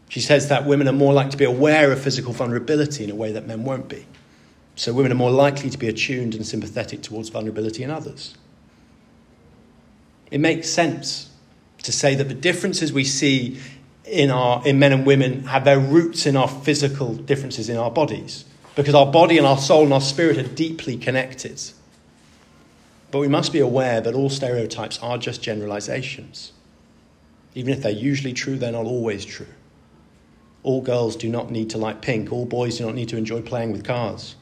She 0.08 0.20
says 0.20 0.48
that 0.48 0.64
women 0.64 0.86
are 0.86 0.92
more 0.92 1.12
likely 1.12 1.32
to 1.32 1.36
be 1.36 1.44
aware 1.44 1.90
of 1.90 2.00
physical 2.00 2.32
vulnerability 2.32 3.02
in 3.02 3.10
a 3.10 3.14
way 3.14 3.32
that 3.32 3.46
men 3.46 3.64
won't 3.64 3.88
be. 3.88 4.06
So 4.76 4.92
women 4.92 5.12
are 5.12 5.16
more 5.16 5.30
likely 5.30 5.70
to 5.70 5.78
be 5.78 5.88
attuned 5.88 6.34
and 6.34 6.46
sympathetic 6.46 7.02
towards 7.02 7.28
vulnerability 7.28 7.82
in 7.82 7.90
others. 7.90 8.34
It 10.30 10.40
makes 10.40 10.68
sense 10.68 11.30
to 11.82 11.92
say 11.92 12.14
that 12.14 12.28
the 12.28 12.34
differences 12.34 12.92
we 12.92 13.04
see 13.04 13.58
in, 14.04 14.30
our, 14.30 14.66
in 14.66 14.78
men 14.78 14.92
and 14.92 15.06
women 15.06 15.44
have 15.44 15.64
their 15.64 15.78
roots 15.78 16.26
in 16.26 16.36
our 16.36 16.48
physical 16.48 17.14
differences 17.14 17.68
in 17.68 17.76
our 17.76 17.90
bodies 17.90 18.44
because 18.74 18.94
our 18.94 19.10
body 19.10 19.36
and 19.36 19.46
our 19.46 19.58
soul 19.58 19.84
and 19.84 19.92
our 19.92 20.00
spirit 20.00 20.38
are 20.38 20.48
deeply 20.48 20.96
connected. 20.96 21.60
But 23.10 23.18
we 23.18 23.28
must 23.28 23.52
be 23.52 23.58
aware 23.58 24.00
that 24.00 24.14
all 24.14 24.30
stereotypes 24.30 24.98
are 25.00 25.18
just 25.18 25.42
generalizations. 25.42 26.52
Even 27.54 27.74
if 27.74 27.82
they're 27.82 27.92
usually 27.92 28.32
true, 28.32 28.56
they're 28.56 28.72
not 28.72 28.86
always 28.86 29.26
true. 29.26 29.46
All 30.62 30.80
girls 30.80 31.16
do 31.16 31.28
not 31.28 31.50
need 31.50 31.68
to 31.70 31.78
like 31.78 32.00
pink, 32.00 32.32
all 32.32 32.46
boys 32.46 32.78
do 32.78 32.86
not 32.86 32.94
need 32.94 33.10
to 33.10 33.18
enjoy 33.18 33.42
playing 33.42 33.72
with 33.72 33.84
cars. 33.84 34.36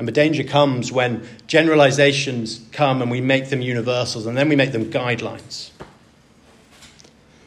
And 0.00 0.08
the 0.08 0.12
danger 0.12 0.42
comes 0.42 0.90
when 0.90 1.28
generalizations 1.46 2.62
come 2.72 3.02
and 3.02 3.10
we 3.10 3.20
make 3.20 3.50
them 3.50 3.60
universals 3.60 4.24
and 4.24 4.34
then 4.34 4.48
we 4.48 4.56
make 4.56 4.72
them 4.72 4.86
guidelines. 4.86 5.72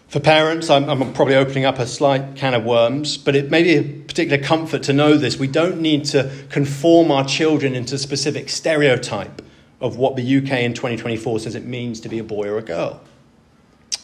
For 0.08 0.20
parents, 0.20 0.70
I'm, 0.70 0.88
I'm, 0.88 1.14
probably 1.14 1.34
opening 1.34 1.66
up 1.66 1.80
a 1.80 1.88
slight 1.88 2.36
can 2.36 2.54
of 2.54 2.64
worms, 2.64 3.18
but 3.18 3.36
it 3.36 3.50
may 3.50 3.64
be 3.64 3.74
a 3.74 3.82
particular 3.82 4.38
comfort 4.38 4.84
to 4.84 4.94
know 4.94 5.18
this. 5.18 5.40
We 5.40 5.48
don't 5.48 5.82
need 5.82 6.06
to 6.06 6.32
conform 6.52 7.10
our 7.10 7.26
children 7.26 7.74
into 7.74 7.96
a 7.96 7.98
specific 7.98 8.50
stereotype 8.50 9.42
of 9.82 9.98
what 9.98 10.16
the 10.16 10.38
UK 10.38 10.52
in 10.60 10.76
2024 10.76 11.40
says 11.40 11.56
it 11.56 11.66
means 11.66 12.00
to 12.02 12.08
be 12.08 12.20
a 12.20 12.24
boy 12.24 12.48
or 12.48 12.60
a 12.60 12.62
girl. 12.62 13.02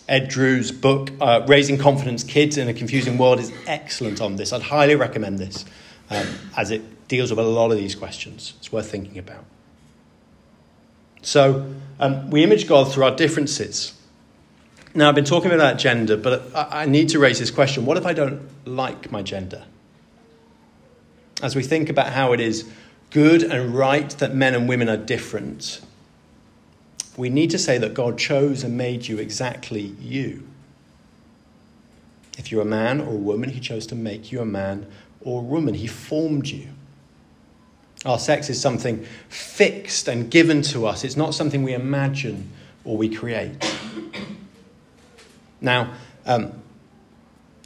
Ed 0.08 0.28
Drew's 0.28 0.72
book, 0.72 1.12
uh, 1.22 1.46
Raising 1.48 1.78
Confident 1.78 2.28
Kids 2.28 2.58
in 2.58 2.68
a 2.68 2.74
Confusing 2.74 3.20
World, 3.20 3.40
is 3.40 3.52
excellent 3.68 4.20
on 4.20 4.38
this. 4.38 4.52
I'd 4.52 4.64
highly 4.64 4.96
recommend 4.96 5.38
this 5.38 5.66
um, 6.10 6.26
as 6.58 6.72
it 6.72 6.82
deals 7.10 7.32
with 7.32 7.40
a 7.40 7.44
lot 7.44 7.72
of 7.72 7.78
these 7.78 7.96
questions. 7.96 8.54
It's 8.60 8.72
worth 8.72 8.90
thinking 8.90 9.18
about. 9.18 9.44
So, 11.22 11.74
um, 12.00 12.30
we 12.30 12.44
image 12.44 12.66
God 12.68 12.94
through 12.94 13.04
our 13.04 13.16
differences. 13.16 13.94
Now, 14.96 15.10
I've 15.10 15.16
been 15.16 15.26
talking 15.26 15.52
about 15.52 15.78
gender, 15.78 16.16
but 16.16 16.56
I, 16.56 16.84
I 16.84 16.86
need 16.86 17.10
to 17.10 17.20
raise 17.20 17.40
this 17.40 17.52
question 17.52 17.86
what 17.86 17.98
if 17.98 18.06
I 18.06 18.14
don't 18.14 18.48
like 18.66 19.12
my 19.12 19.22
gender? 19.22 19.66
As 21.42 21.56
we 21.56 21.64
think 21.64 21.90
about 21.90 22.14
how 22.14 22.32
it 22.32 22.40
is 22.40 22.70
good 23.12 23.44
and 23.44 23.74
right 23.76 24.10
that 24.12 24.34
men 24.34 24.56
and 24.56 24.70
women 24.70 24.88
are 24.88 24.98
different, 24.98 25.82
we 27.18 27.30
need 27.30 27.50
to 27.52 27.58
say 27.58 27.78
that 27.80 27.94
God 27.94 28.18
chose 28.18 28.64
and 28.64 28.78
made 28.78 29.08
you 29.08 29.18
exactly 29.18 29.96
you. 30.00 30.48
If 32.38 32.52
you're 32.52 32.62
a 32.62 32.66
man 32.66 33.02
or 33.02 33.14
a 33.14 33.18
woman, 33.18 33.50
He 33.50 33.60
chose 33.60 33.86
to 33.88 33.96
make 33.96 34.32
you 34.32 34.40
a 34.40 34.46
man 34.46 34.88
or 35.22 35.42
a 35.42 35.44
woman. 35.44 35.74
He 35.74 35.88
formed 35.88 36.48
you. 36.48 36.70
Our 38.06 38.20
sex 38.20 38.50
is 38.50 38.60
something 38.60 39.06
fixed 39.28 40.08
and 40.08 40.32
given 40.32 40.62
to 40.64 40.86
us, 40.86 41.04
it's 41.04 41.18
not 41.18 41.34
something 41.34 41.64
we 41.64 41.74
imagine 41.74 42.50
or 42.86 42.98
we 42.98 43.14
create. 43.14 43.52
Now, 45.62 45.94
um, 46.26 46.54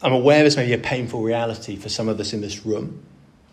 I'm 0.01 0.13
aware 0.13 0.43
this 0.43 0.57
may 0.57 0.65
be 0.65 0.73
a 0.73 0.77
painful 0.77 1.21
reality 1.21 1.75
for 1.75 1.89
some 1.89 2.09
of 2.09 2.19
us 2.19 2.33
in 2.33 2.41
this 2.41 2.65
room 2.65 3.03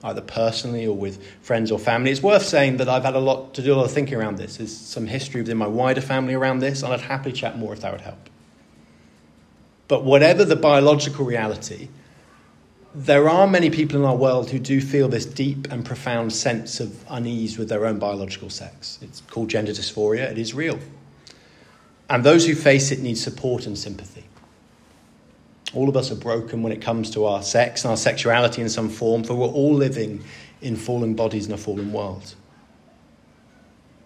either 0.03 0.21
personally 0.21 0.87
or 0.87 0.97
with 0.97 1.23
friends 1.43 1.71
or 1.71 1.79
family. 1.79 2.11
It's 2.11 2.23
worth 2.23 2.45
saying 2.45 2.79
that 2.79 2.89
I've 2.89 3.05
had 3.05 3.15
a 3.15 3.21
lot 3.21 3.55
to 3.55 3.63
do 3.63 3.75
a 3.75 3.77
lot 3.77 3.85
of 3.85 3.93
thinking 3.93 4.15
around 4.15 4.39
this. 4.39 4.57
There's 4.57 4.75
some 4.75 5.07
history 5.07 5.43
within 5.43 5.59
my 5.59 5.67
wider 5.67 6.01
family 6.01 6.35
around 6.35 6.61
this, 6.61 6.83
and 6.83 6.93
I'd 6.93 7.03
happily 7.03 7.33
chat 7.33 7.59
more 7.59 7.73
if 7.73 7.81
that 7.81 7.93
would 7.93 8.01
help. 8.01 8.31
But 9.89 10.05
whatever 10.05 10.45
the 10.45 10.57
biological 10.57 11.25
reality, 11.25 11.89
there 12.95 13.29
are 13.29 13.47
many 13.47 13.71
people 13.71 13.99
in 13.99 14.05
our 14.05 14.17
world 14.17 14.51
who 14.51 14.59
do 14.59 14.81
feel 14.81 15.09
this 15.09 15.25
deep 15.25 15.71
and 15.71 15.85
profound 15.85 16.33
sense 16.33 16.81
of 16.81 17.05
unease 17.09 17.57
with 17.57 17.69
their 17.69 17.87
own 17.87 17.99
biological 17.99 18.51
sex. 18.51 18.99
It's 19.01 19.21
called 19.21 19.49
gender 19.49 19.73
dysphoria, 19.73 20.31
it 20.31 20.39
is 20.39 20.55
real. 20.55 20.79
And 22.09 22.25
those 22.25 22.47
who 22.47 22.57
face 22.57 22.91
it 22.91 22.99
need 22.99 23.17
support 23.17 23.67
and 23.67 23.79
sympathy. 23.79 24.25
All 25.73 25.89
of 25.89 25.97
us 25.97 26.11
are 26.11 26.17
broken 26.17 26.65
when 26.65 26.73
it 26.73 26.83
comes 26.83 27.11
to 27.13 27.27
our 27.27 27.43
sex 27.43 27.85
and 27.85 27.93
our 27.93 27.97
sexuality 27.97 28.61
in 28.61 28.69
some 28.69 28.89
form, 28.89 29.23
for 29.23 29.35
we're 29.35 29.47
all 29.47 29.75
living 29.75 30.25
in 30.61 30.75
fallen 30.75 31.15
bodies 31.15 31.47
in 31.47 31.53
a 31.53 31.57
fallen 31.57 31.93
world. 31.93 32.35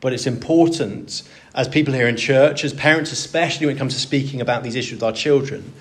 But 0.03 0.12
it's 0.12 0.26
important, 0.26 1.23
as 1.55 1.67
people 1.67 1.95
here 1.95 2.07
in 2.07 2.19
church, 2.19 2.62
as 2.62 2.75
parents 2.75 3.12
especially 3.12 3.64
when 3.64 3.76
it 3.76 3.79
comes 3.79 3.95
to 3.95 4.00
speaking 4.00 4.43
about 4.43 4.62
these 4.62 4.75
issues 4.75 4.97
with 4.97 5.03
our 5.03 5.12
children, 5.12 5.73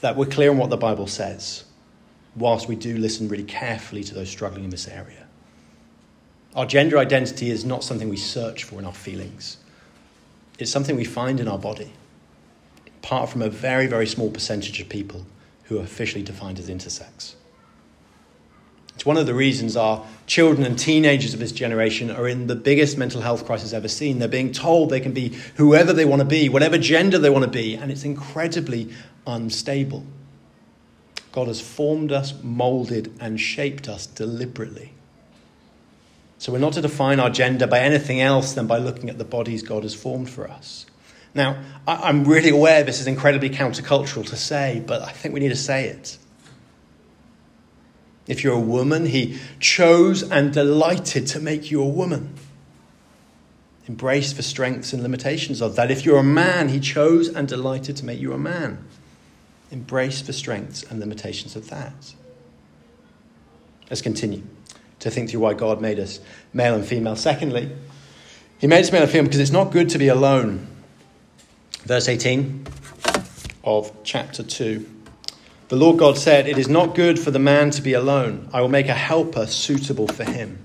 that 0.00 0.14
we're 0.14 0.26
clear 0.26 0.50
on 0.50 0.58
what 0.58 0.70
the 0.70 0.76
Bible 0.76 1.08
says, 1.08 1.64
whilst 2.36 2.68
we 2.68 2.76
do 2.76 2.96
listen 2.96 3.28
really 3.28 3.44
carefully 3.44 4.02
to 4.04 4.14
those 4.14 4.28
struggling 4.28 4.64
in 4.64 4.70
this 4.70 4.88
area. 4.88 5.26
Our 6.54 6.66
gender 6.66 6.98
identity 6.98 7.50
is 7.50 7.64
not 7.64 7.84
something 7.84 8.08
we 8.08 8.16
search 8.16 8.64
for 8.64 8.78
in 8.78 8.84
our 8.84 8.92
feelings, 8.92 9.58
it's 10.58 10.70
something 10.70 10.96
we 10.96 11.04
find 11.04 11.40
in 11.40 11.48
our 11.48 11.58
body 11.58 11.92
apart 13.02 13.28
from 13.28 13.42
a 13.42 13.50
very, 13.50 13.88
very 13.88 14.06
small 14.06 14.30
percentage 14.30 14.80
of 14.80 14.88
people 14.88 15.26
who 15.64 15.78
are 15.78 15.82
officially 15.82 16.22
defined 16.22 16.58
as 16.60 16.70
intersex. 16.70 17.34
It's 18.94 19.04
one 19.04 19.16
of 19.16 19.26
the 19.26 19.34
reasons 19.34 19.76
our 19.76 20.06
children 20.26 20.64
and 20.64 20.78
teenagers 20.78 21.34
of 21.34 21.40
this 21.40 21.50
generation 21.50 22.10
are 22.10 22.28
in 22.28 22.46
the 22.46 22.54
biggest 22.54 22.96
mental 22.96 23.20
health 23.20 23.44
crisis 23.44 23.72
ever 23.72 23.88
seen. 23.88 24.18
They're 24.18 24.28
being 24.28 24.52
told 24.52 24.90
they 24.90 25.00
can 25.00 25.12
be 25.12 25.30
whoever 25.56 25.92
they 25.92 26.04
want 26.04 26.20
to 26.20 26.28
be, 26.28 26.48
whatever 26.48 26.78
gender 26.78 27.18
they 27.18 27.30
want 27.30 27.44
to 27.44 27.50
be, 27.50 27.74
and 27.74 27.90
it's 27.90 28.04
incredibly 28.04 28.90
unstable. 29.26 30.06
God 31.32 31.48
has 31.48 31.60
formed 31.60 32.12
us, 32.12 32.34
molded, 32.42 33.12
and 33.18 33.40
shaped 33.40 33.88
us 33.88 34.06
deliberately. 34.06 34.92
So 36.38 36.52
we're 36.52 36.58
not 36.58 36.74
to 36.74 36.82
define 36.82 37.20
our 37.20 37.30
gender 37.30 37.66
by 37.66 37.80
anything 37.80 38.20
else 38.20 38.52
than 38.52 38.66
by 38.66 38.78
looking 38.78 39.08
at 39.08 39.18
the 39.18 39.24
bodies 39.24 39.62
God 39.62 39.82
has 39.84 39.94
formed 39.94 40.28
for 40.28 40.48
us. 40.48 40.86
Now, 41.34 41.62
I'm 41.86 42.24
really 42.24 42.50
aware 42.50 42.82
this 42.82 43.00
is 43.00 43.06
incredibly 43.06 43.48
countercultural 43.48 44.26
to 44.28 44.36
say, 44.36 44.82
but 44.86 45.02
I 45.02 45.12
think 45.12 45.32
we 45.32 45.40
need 45.40 45.48
to 45.48 45.56
say 45.56 45.86
it. 45.86 46.18
If 48.26 48.44
you're 48.44 48.54
a 48.54 48.60
woman, 48.60 49.06
he 49.06 49.38
chose 49.58 50.22
and 50.22 50.52
delighted 50.52 51.26
to 51.28 51.40
make 51.40 51.70
you 51.70 51.82
a 51.82 51.88
woman. 51.88 52.34
Embrace 53.88 54.32
the 54.32 54.42
strengths 54.42 54.92
and 54.92 55.02
limitations 55.02 55.60
of 55.60 55.76
that. 55.76 55.90
If 55.90 56.04
you're 56.04 56.18
a 56.18 56.24
man, 56.24 56.68
he 56.68 56.78
chose 56.78 57.28
and 57.28 57.48
delighted 57.48 57.96
to 57.96 58.04
make 58.04 58.20
you 58.20 58.32
a 58.32 58.38
man. 58.38 58.84
Embrace 59.72 60.20
the 60.22 60.34
strengths 60.34 60.82
and 60.84 61.00
limitations 61.00 61.56
of 61.56 61.70
that. 61.70 62.14
Let's 63.88 64.02
continue 64.02 64.42
to 65.00 65.10
think 65.10 65.30
through 65.30 65.40
why 65.40 65.54
God 65.54 65.80
made 65.80 65.98
us 65.98 66.20
male 66.52 66.74
and 66.74 66.84
female. 66.84 67.16
Secondly, 67.16 67.74
he 68.58 68.66
made 68.66 68.80
us 68.80 68.92
male 68.92 69.02
and 69.02 69.10
female 69.10 69.24
because 69.24 69.40
it's 69.40 69.50
not 69.50 69.72
good 69.72 69.88
to 69.88 69.98
be 69.98 70.08
alone. 70.08 70.68
Verse 71.84 72.08
18 72.08 72.66
of 73.64 73.90
chapter 74.04 74.42
2. 74.42 74.88
The 75.68 75.76
Lord 75.76 75.98
God 75.98 76.18
said, 76.18 76.46
It 76.46 76.58
is 76.58 76.68
not 76.68 76.94
good 76.94 77.18
for 77.18 77.30
the 77.30 77.38
man 77.38 77.70
to 77.70 77.80
be 77.80 77.94
alone. 77.94 78.50
I 78.52 78.60
will 78.60 78.68
make 78.68 78.88
a 78.88 78.94
helper 78.94 79.46
suitable 79.46 80.06
for 80.06 80.24
him. 80.24 80.58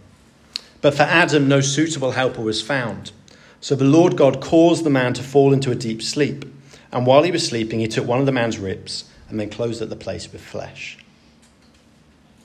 But 0.81 0.95
for 0.95 1.03
Adam, 1.03 1.47
no 1.47 1.61
suitable 1.61 2.11
helper 2.11 2.41
was 2.41 2.61
found. 2.61 3.13
So 3.61 3.73
the 3.73 3.85
Lord 3.85 4.17
God 4.17 4.41
caused 4.41 4.83
the 4.83 4.89
man 4.89 5.13
to 5.13 5.23
fall 5.23 5.53
into 5.53 5.71
a 5.71 5.75
deep 5.75 6.03
sleep. 6.03 6.45
And 6.91 7.05
while 7.05 7.23
he 7.23 7.31
was 7.31 7.45
sleeping, 7.45 7.79
he 7.79 7.87
took 7.87 8.07
one 8.07 8.19
of 8.19 8.25
the 8.25 8.31
man's 8.31 8.57
ribs 8.57 9.05
and 9.29 9.39
then 9.39 9.49
closed 9.49 9.81
at 9.81 9.89
the 9.89 9.95
place 9.95 10.31
with 10.31 10.41
flesh. 10.41 10.97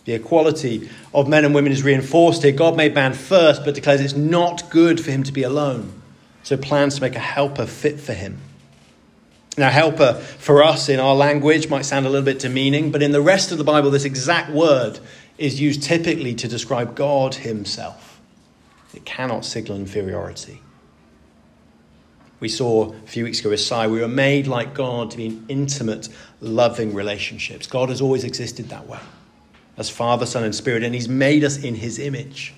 The 0.04 0.14
equality 0.14 0.90
of 1.14 1.28
men 1.28 1.44
and 1.44 1.54
women 1.54 1.70
is 1.70 1.82
reinforced 1.82 2.42
here. 2.42 2.52
God 2.52 2.76
made 2.76 2.94
man 2.94 3.12
first, 3.12 3.64
but 3.64 3.75
declares 3.75 4.00
it's 4.00 4.16
not 4.16 4.68
good 4.68 5.00
for 5.00 5.12
him 5.12 5.22
to 5.22 5.32
be 5.32 5.44
alone. 5.44 6.02
So 6.42 6.56
plans 6.56 6.96
to 6.96 7.00
make 7.02 7.14
a 7.14 7.20
helper 7.20 7.66
fit 7.66 8.00
for 8.00 8.12
him. 8.12 8.38
Now, 9.56 9.68
helper 9.68 10.14
for 10.14 10.64
us 10.64 10.88
in 10.88 10.99
our 10.99 11.14
language 11.14 11.68
might 11.68 11.84
sound 11.84 12.06
a 12.06 12.08
little 12.08 12.25
bit 12.25 12.38
demeaning, 12.38 12.90
but 12.90 13.02
in 13.02 13.12
the 13.12 13.20
rest 13.20 13.52
of 13.52 13.58
the 13.58 13.64
Bible, 13.64 13.90
this 13.90 14.04
exact 14.04 14.50
word 14.50 14.99
is 15.37 15.61
used 15.61 15.82
typically 15.82 16.34
to 16.37 16.49
describe 16.49 16.94
God 16.94 17.34
Himself. 17.34 18.20
It 18.94 19.04
cannot 19.04 19.44
signal 19.44 19.76
inferiority. 19.76 20.62
We 22.42 22.49
saw 22.49 22.92
a 22.92 23.06
few 23.06 23.22
weeks 23.22 23.38
ago 23.38 23.50
with 23.50 23.61
Si, 23.61 23.87
we 23.87 24.00
were 24.00 24.08
made 24.08 24.49
like 24.49 24.75
God 24.75 25.12
to 25.12 25.16
be 25.16 25.26
in 25.26 25.44
intimate, 25.49 26.08
loving 26.40 26.92
relationships. 26.92 27.68
God 27.68 27.88
has 27.88 28.00
always 28.00 28.25
existed 28.25 28.68
that 28.70 28.88
way 28.88 28.99
as 29.76 29.88
Father, 29.88 30.26
Son, 30.26 30.42
and 30.42 30.52
Spirit, 30.52 30.82
and 30.82 30.92
He's 30.92 31.08
made 31.08 31.44
us 31.44 31.62
in 31.62 31.76
His 31.76 32.00
image. 32.00 32.52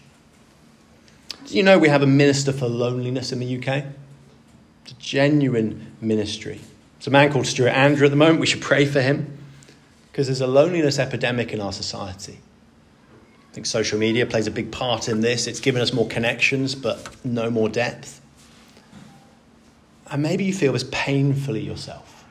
Do 1.45 1.55
you 1.55 1.63
know 1.63 1.79
we 1.79 1.91
have 1.91 2.01
a 2.01 2.07
minister 2.07 2.51
for 2.51 2.67
loneliness 2.67 3.31
in 3.31 3.41
the 3.41 3.59
UK? 3.59 3.85
It's 4.85 4.93
a 4.93 4.95
genuine 4.95 5.93
ministry. 6.01 6.63
It's 6.97 7.07
a 7.07 7.11
man 7.11 7.31
called 7.31 7.47
Stuart 7.47 7.69
Andrew 7.69 8.07
at 8.07 8.11
the 8.11 8.17
moment. 8.17 8.41
We 8.41 8.47
should 8.47 8.63
pray 8.63 8.87
for 8.87 9.03
him 9.03 9.37
because 10.11 10.29
there's 10.29 10.41
a 10.41 10.47
loneliness 10.47 10.99
epidemic 10.99 11.53
in 11.53 11.61
our 11.61 11.73
society. 11.73 12.39
I 13.51 13.55
think 13.55 13.67
social 13.67 13.99
media 13.99 14.25
plays 14.25 14.47
a 14.47 14.51
big 14.51 14.73
part 14.73 15.11
in 15.11 15.21
this. 15.21 15.47
It's 15.47 15.61
given 15.61 15.83
us 15.83 15.93
more 15.93 16.09
connections, 16.09 16.75
but 16.75 17.15
no 17.23 17.51
more 17.51 17.69
depth. 17.69 18.23
And 20.11 20.23
maybe 20.23 20.45
you 20.45 20.53
feel 20.53 20.73
this 20.73 20.85
painfully 20.91 21.61
yourself. 21.61 22.25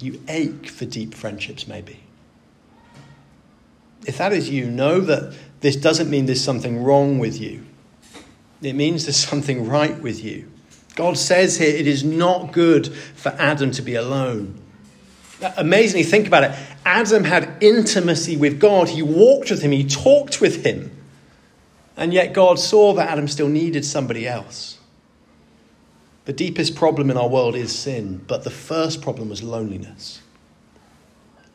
You 0.00 0.22
ache 0.28 0.68
for 0.68 0.84
deep 0.84 1.14
friendships, 1.14 1.66
maybe. 1.66 2.00
If 4.06 4.18
that 4.18 4.32
is 4.32 4.48
you, 4.48 4.70
know 4.70 5.00
that 5.00 5.34
this 5.60 5.76
doesn't 5.76 6.08
mean 6.08 6.26
there's 6.26 6.42
something 6.42 6.82
wrong 6.82 7.18
with 7.18 7.40
you. 7.40 7.64
It 8.62 8.74
means 8.74 9.06
there's 9.06 9.16
something 9.16 9.68
right 9.68 10.00
with 10.00 10.22
you. 10.24 10.50
God 10.94 11.16
says 11.16 11.58
here 11.58 11.74
it 11.74 11.86
is 11.86 12.02
not 12.02 12.52
good 12.52 12.92
for 12.92 13.30
Adam 13.38 13.70
to 13.72 13.82
be 13.82 13.94
alone. 13.94 14.60
Amazingly, 15.56 16.02
think 16.02 16.26
about 16.26 16.44
it. 16.44 16.58
Adam 16.84 17.22
had 17.22 17.62
intimacy 17.62 18.36
with 18.36 18.58
God. 18.58 18.88
He 18.88 19.02
walked 19.02 19.50
with 19.50 19.62
him, 19.62 19.70
he 19.70 19.84
talked 19.84 20.40
with 20.40 20.64
him. 20.64 20.90
And 21.96 22.12
yet 22.12 22.32
God 22.32 22.58
saw 22.58 22.94
that 22.94 23.10
Adam 23.10 23.28
still 23.28 23.48
needed 23.48 23.84
somebody 23.84 24.26
else. 24.26 24.77
The 26.28 26.34
deepest 26.34 26.74
problem 26.74 27.10
in 27.10 27.16
our 27.16 27.26
world 27.26 27.56
is 27.56 27.74
sin, 27.74 28.22
but 28.26 28.44
the 28.44 28.50
first 28.50 29.00
problem 29.00 29.30
was 29.30 29.42
loneliness. 29.42 30.20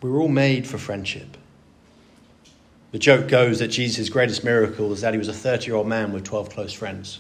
We 0.02 0.10
were 0.10 0.20
all 0.20 0.28
made 0.28 0.66
for 0.66 0.80
friendship. 0.80 1.38
The 2.92 2.98
joke 2.98 3.28
goes 3.28 3.60
that 3.60 3.68
Jesus' 3.68 4.10
greatest 4.10 4.44
miracle 4.44 4.92
is 4.92 5.02
that 5.02 5.14
he 5.14 5.20
was 5.20 5.28
a 5.28 5.34
30 5.34 5.68
year 5.68 5.76
old 5.76 5.86
man 5.86 6.12
with 6.12 6.24
12 6.24 6.50
close 6.50 6.74
friends. 6.74 7.20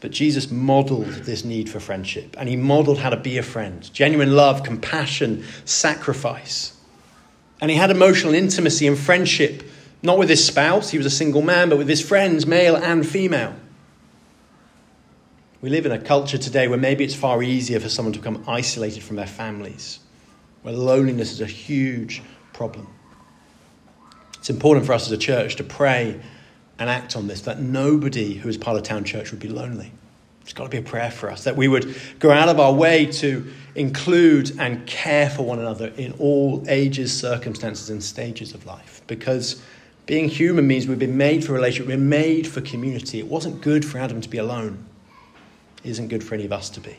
But 0.00 0.10
Jesus 0.10 0.50
modeled 0.50 1.06
this 1.06 1.44
need 1.44 1.70
for 1.70 1.78
friendship, 1.78 2.34
and 2.36 2.48
he 2.48 2.56
modeled 2.56 2.98
how 2.98 3.10
to 3.10 3.16
be 3.16 3.38
a 3.38 3.44
friend 3.44 3.88
genuine 3.92 4.34
love, 4.34 4.64
compassion, 4.64 5.44
sacrifice. 5.64 6.76
And 7.60 7.70
he 7.70 7.76
had 7.76 7.92
emotional 7.92 8.34
intimacy 8.34 8.88
and 8.88 8.98
friendship, 8.98 9.62
not 10.02 10.18
with 10.18 10.30
his 10.30 10.44
spouse, 10.44 10.90
he 10.90 10.98
was 10.98 11.06
a 11.06 11.10
single 11.10 11.42
man, 11.42 11.68
but 11.68 11.78
with 11.78 11.88
his 11.88 12.04
friends, 12.04 12.44
male 12.44 12.74
and 12.74 13.06
female. 13.06 13.54
We 15.62 15.70
live 15.70 15.86
in 15.86 15.92
a 15.92 15.98
culture 15.98 16.38
today 16.38 16.66
where 16.66 16.76
maybe 16.76 17.04
it's 17.04 17.14
far 17.14 17.40
easier 17.40 17.78
for 17.78 17.88
someone 17.88 18.12
to 18.14 18.18
become 18.18 18.42
isolated 18.48 19.04
from 19.04 19.14
their 19.14 19.28
families, 19.28 20.00
where 20.62 20.74
loneliness 20.74 21.30
is 21.30 21.40
a 21.40 21.46
huge 21.46 22.20
problem. 22.52 22.88
It's 24.38 24.50
important 24.50 24.84
for 24.84 24.92
us 24.92 25.06
as 25.06 25.12
a 25.12 25.18
church 25.18 25.54
to 25.56 25.64
pray 25.64 26.20
and 26.80 26.90
act 26.90 27.14
on 27.14 27.28
this, 27.28 27.42
that 27.42 27.60
nobody 27.60 28.34
who 28.34 28.48
is 28.48 28.58
part 28.58 28.76
of 28.76 28.82
town 28.82 29.04
church 29.04 29.30
would 29.30 29.38
be 29.38 29.48
lonely. 29.48 29.92
It's 30.40 30.52
got 30.52 30.64
to 30.64 30.68
be 30.68 30.78
a 30.78 30.82
prayer 30.82 31.12
for 31.12 31.30
us 31.30 31.44
that 31.44 31.56
we 31.56 31.68
would 31.68 31.94
go 32.18 32.32
out 32.32 32.48
of 32.48 32.58
our 32.58 32.72
way 32.72 33.06
to 33.06 33.46
include 33.76 34.58
and 34.58 34.84
care 34.88 35.30
for 35.30 35.44
one 35.44 35.60
another 35.60 35.92
in 35.96 36.10
all 36.18 36.64
ages, 36.66 37.16
circumstances, 37.16 37.88
and 37.88 38.02
stages 38.02 38.52
of 38.52 38.66
life. 38.66 39.02
Because 39.06 39.62
being 40.06 40.28
human 40.28 40.66
means 40.66 40.88
we've 40.88 40.98
been 40.98 41.16
made 41.16 41.44
for 41.44 41.52
relationship, 41.52 41.86
we're 41.86 41.98
made 41.98 42.48
for 42.48 42.60
community. 42.62 43.20
It 43.20 43.28
wasn't 43.28 43.60
good 43.60 43.84
for 43.84 43.98
Adam 43.98 44.20
to 44.20 44.28
be 44.28 44.38
alone, 44.38 44.84
isn't 45.84 46.08
good 46.08 46.22
for 46.22 46.34
any 46.34 46.44
of 46.44 46.52
us 46.52 46.70
to 46.70 46.80
be. 46.80 46.96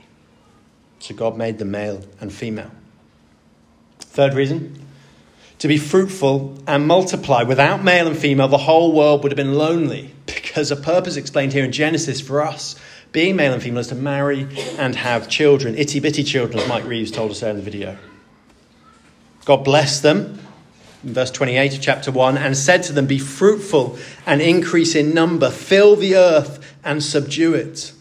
So 0.99 1.13
God 1.13 1.37
made 1.37 1.57
them 1.57 1.71
male 1.71 2.01
and 2.19 2.31
female. 2.31 2.71
Third 3.99 4.33
reason 4.33 4.79
to 5.59 5.67
be 5.67 5.77
fruitful 5.77 6.57
and 6.67 6.85
multiply. 6.85 7.43
Without 7.43 7.83
male 7.83 8.05
and 8.05 8.17
female, 8.17 8.49
the 8.49 8.57
whole 8.57 8.91
world 8.91 9.23
would 9.23 9.31
have 9.31 9.37
been 9.37 9.53
lonely 9.53 10.13
because 10.25 10.71
a 10.71 10.75
purpose 10.75 11.15
explained 11.15 11.53
here 11.53 11.63
in 11.63 11.71
Genesis 11.71 12.19
for 12.19 12.41
us 12.41 12.75
being 13.13 13.35
male 13.35 13.53
and 13.53 13.61
female 13.61 13.79
is 13.79 13.87
to 13.87 13.95
marry 13.95 14.47
and 14.77 14.95
have 14.95 15.29
children, 15.29 15.75
itty 15.75 15.99
bitty 15.99 16.23
children, 16.23 16.59
as 16.59 16.67
Mike 16.67 16.83
Reeves 16.83 17.11
told 17.11 17.29
us 17.29 17.39
there 17.41 17.51
in 17.51 17.57
the 17.57 17.61
video. 17.61 17.95
God 19.45 19.63
blessed 19.63 20.01
them, 20.01 20.39
verse 21.03 21.29
28 21.29 21.75
of 21.75 21.81
chapter 21.81 22.11
1, 22.11 22.37
and 22.37 22.57
said 22.57 22.81
to 22.83 22.93
them, 22.93 23.05
Be 23.05 23.19
fruitful 23.19 23.99
and 24.25 24.41
increase 24.41 24.95
in 24.95 25.13
number, 25.13 25.51
fill 25.51 25.95
the 25.95 26.15
earth 26.15 26.75
and 26.83 27.03
subdue 27.03 27.53
it. 27.53 27.93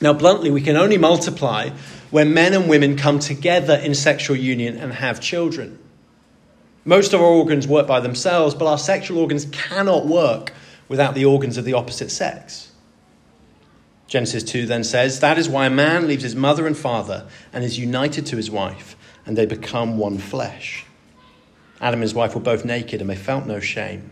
Now, 0.00 0.12
bluntly, 0.12 0.50
we 0.50 0.60
can 0.60 0.76
only 0.76 0.98
multiply 0.98 1.70
when 2.10 2.32
men 2.32 2.54
and 2.54 2.68
women 2.68 2.96
come 2.96 3.18
together 3.18 3.74
in 3.74 3.94
sexual 3.94 4.36
union 4.36 4.76
and 4.76 4.92
have 4.92 5.20
children. 5.20 5.78
Most 6.84 7.12
of 7.12 7.20
our 7.20 7.26
organs 7.26 7.66
work 7.68 7.86
by 7.86 8.00
themselves, 8.00 8.54
but 8.54 8.66
our 8.66 8.78
sexual 8.78 9.18
organs 9.18 9.46
cannot 9.46 10.06
work 10.06 10.52
without 10.88 11.14
the 11.14 11.24
organs 11.24 11.58
of 11.58 11.64
the 11.64 11.74
opposite 11.74 12.10
sex. 12.10 12.72
Genesis 14.06 14.42
2 14.42 14.64
then 14.64 14.84
says, 14.84 15.20
That 15.20 15.36
is 15.36 15.48
why 15.48 15.66
a 15.66 15.70
man 15.70 16.06
leaves 16.08 16.22
his 16.22 16.34
mother 16.34 16.66
and 16.66 16.76
father 16.76 17.28
and 17.52 17.62
is 17.62 17.78
united 17.78 18.24
to 18.26 18.36
his 18.36 18.50
wife, 18.50 18.96
and 19.26 19.36
they 19.36 19.44
become 19.44 19.98
one 19.98 20.16
flesh. 20.16 20.86
Adam 21.80 21.98
and 21.98 22.02
his 22.02 22.14
wife 22.14 22.34
were 22.34 22.40
both 22.40 22.64
naked, 22.64 23.00
and 23.00 23.10
they 23.10 23.16
felt 23.16 23.44
no 23.44 23.60
shame. 23.60 24.10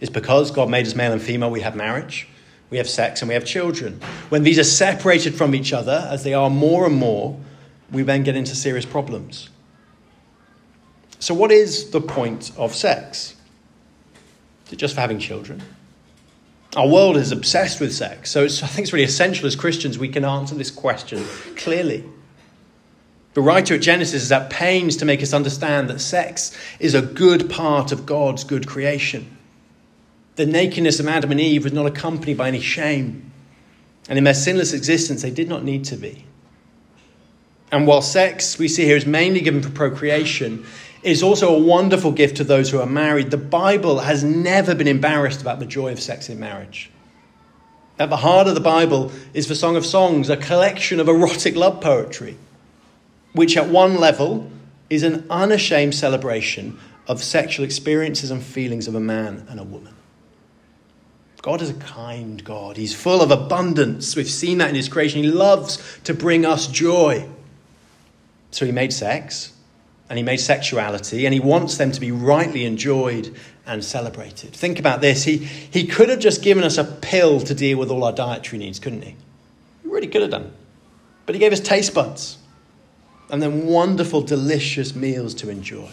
It's 0.00 0.10
because 0.10 0.50
God 0.50 0.68
made 0.68 0.86
us 0.86 0.96
male 0.96 1.12
and 1.12 1.22
female, 1.22 1.50
we 1.50 1.60
have 1.60 1.76
marriage, 1.76 2.26
we 2.74 2.78
have 2.78 2.90
sex, 2.90 3.22
and 3.22 3.28
we 3.28 3.34
have 3.34 3.44
children. 3.44 4.00
When 4.30 4.42
these 4.42 4.58
are 4.58 4.64
separated 4.64 5.36
from 5.36 5.54
each 5.54 5.72
other, 5.72 6.08
as 6.10 6.24
they 6.24 6.34
are 6.34 6.50
more 6.50 6.86
and 6.86 6.96
more, 6.96 7.38
we 7.92 8.02
then 8.02 8.24
get 8.24 8.34
into 8.34 8.56
serious 8.56 8.84
problems. 8.84 9.48
So, 11.20 11.34
what 11.34 11.52
is 11.52 11.90
the 11.90 12.00
point 12.00 12.50
of 12.56 12.74
sex? 12.74 13.36
Is 14.66 14.72
it 14.72 14.76
just 14.76 14.96
for 14.96 15.02
having 15.02 15.20
children? 15.20 15.62
Our 16.76 16.88
world 16.88 17.16
is 17.16 17.30
obsessed 17.30 17.80
with 17.80 17.94
sex. 17.94 18.32
So 18.32 18.44
I 18.44 18.48
think 18.48 18.80
it's 18.80 18.92
really 18.92 19.04
essential 19.04 19.46
as 19.46 19.54
Christians 19.54 19.96
we 19.96 20.08
can 20.08 20.24
answer 20.24 20.56
this 20.56 20.72
question 20.72 21.24
clearly. 21.54 22.02
The 23.34 23.42
writer 23.42 23.74
at 23.74 23.82
Genesis 23.82 24.24
is 24.24 24.32
at 24.32 24.50
pains 24.50 24.96
to 24.96 25.04
make 25.04 25.22
us 25.22 25.32
understand 25.32 25.88
that 25.90 26.00
sex 26.00 26.56
is 26.80 26.94
a 26.94 27.02
good 27.02 27.48
part 27.48 27.92
of 27.92 28.06
God's 28.06 28.42
good 28.42 28.66
creation. 28.66 29.33
The 30.36 30.46
nakedness 30.46 30.98
of 30.98 31.06
Adam 31.06 31.30
and 31.30 31.40
Eve 31.40 31.64
was 31.64 31.72
not 31.72 31.86
accompanied 31.86 32.36
by 32.36 32.48
any 32.48 32.60
shame. 32.60 33.30
And 34.08 34.18
in 34.18 34.24
their 34.24 34.34
sinless 34.34 34.72
existence, 34.72 35.22
they 35.22 35.30
did 35.30 35.48
not 35.48 35.64
need 35.64 35.84
to 35.86 35.96
be. 35.96 36.24
And 37.70 37.86
while 37.86 38.02
sex, 38.02 38.58
we 38.58 38.68
see 38.68 38.84
here, 38.84 38.96
is 38.96 39.06
mainly 39.06 39.40
given 39.40 39.62
for 39.62 39.70
procreation, 39.70 40.64
is 41.02 41.22
also 41.22 41.54
a 41.54 41.58
wonderful 41.58 42.12
gift 42.12 42.36
to 42.38 42.44
those 42.44 42.70
who 42.70 42.80
are 42.80 42.86
married. 42.86 43.30
The 43.30 43.36
Bible 43.36 44.00
has 44.00 44.24
never 44.24 44.74
been 44.74 44.88
embarrassed 44.88 45.40
about 45.40 45.60
the 45.60 45.66
joy 45.66 45.92
of 45.92 46.00
sex 46.00 46.28
in 46.28 46.40
marriage. 46.40 46.90
At 47.98 48.10
the 48.10 48.16
heart 48.16 48.48
of 48.48 48.54
the 48.54 48.60
Bible 48.60 49.12
is 49.34 49.46
the 49.46 49.54
Song 49.54 49.76
of 49.76 49.86
Songs, 49.86 50.28
a 50.28 50.36
collection 50.36 50.98
of 50.98 51.08
erotic 51.08 51.54
love 51.54 51.80
poetry, 51.80 52.36
which 53.32 53.56
at 53.56 53.68
one 53.68 53.98
level 53.98 54.50
is 54.90 55.02
an 55.02 55.26
unashamed 55.30 55.94
celebration 55.94 56.78
of 57.06 57.22
sexual 57.22 57.64
experiences 57.64 58.30
and 58.30 58.42
feelings 58.42 58.88
of 58.88 58.94
a 58.94 59.00
man 59.00 59.46
and 59.48 59.60
a 59.60 59.64
woman. 59.64 59.94
God 61.44 61.60
is 61.60 61.68
a 61.68 61.74
kind 61.74 62.42
God. 62.42 62.78
He's 62.78 62.94
full 62.94 63.20
of 63.20 63.30
abundance. 63.30 64.16
We've 64.16 64.26
seen 64.26 64.56
that 64.58 64.70
in 64.70 64.74
His 64.74 64.88
creation. 64.88 65.22
He 65.22 65.28
loves 65.28 66.00
to 66.04 66.14
bring 66.14 66.46
us 66.46 66.66
joy. 66.66 67.28
So 68.50 68.64
He 68.64 68.72
made 68.72 68.94
sex 68.94 69.52
and 70.08 70.16
he 70.16 70.22
made 70.22 70.38
sexuality, 70.38 71.26
and 71.26 71.34
he 71.34 71.40
wants 71.40 71.76
them 71.76 71.90
to 71.92 72.00
be 72.00 72.10
rightly 72.12 72.64
enjoyed 72.64 73.34
and 73.66 73.84
celebrated. 73.84 74.54
Think 74.54 74.78
about 74.78 75.02
this. 75.02 75.24
He, 75.24 75.36
he 75.36 75.86
could 75.86 76.08
have 76.08 76.18
just 76.18 76.42
given 76.42 76.64
us 76.64 76.78
a 76.78 76.84
pill 76.84 77.40
to 77.40 77.54
deal 77.54 77.78
with 77.78 77.90
all 77.90 78.04
our 78.04 78.12
dietary 78.12 78.58
needs, 78.58 78.78
couldn't 78.78 79.02
he? 79.02 79.16
He 79.82 79.88
really 79.88 80.06
could 80.06 80.22
have 80.22 80.30
done. 80.30 80.52
But 81.26 81.34
he 81.34 81.38
gave 81.38 81.52
us 81.52 81.60
taste 81.60 81.94
buds 81.94 82.38
and 83.30 83.42
then 83.42 83.66
wonderful, 83.66 84.22
delicious 84.22 84.94
meals 84.94 85.34
to 85.34 85.50
enjoy. 85.50 85.90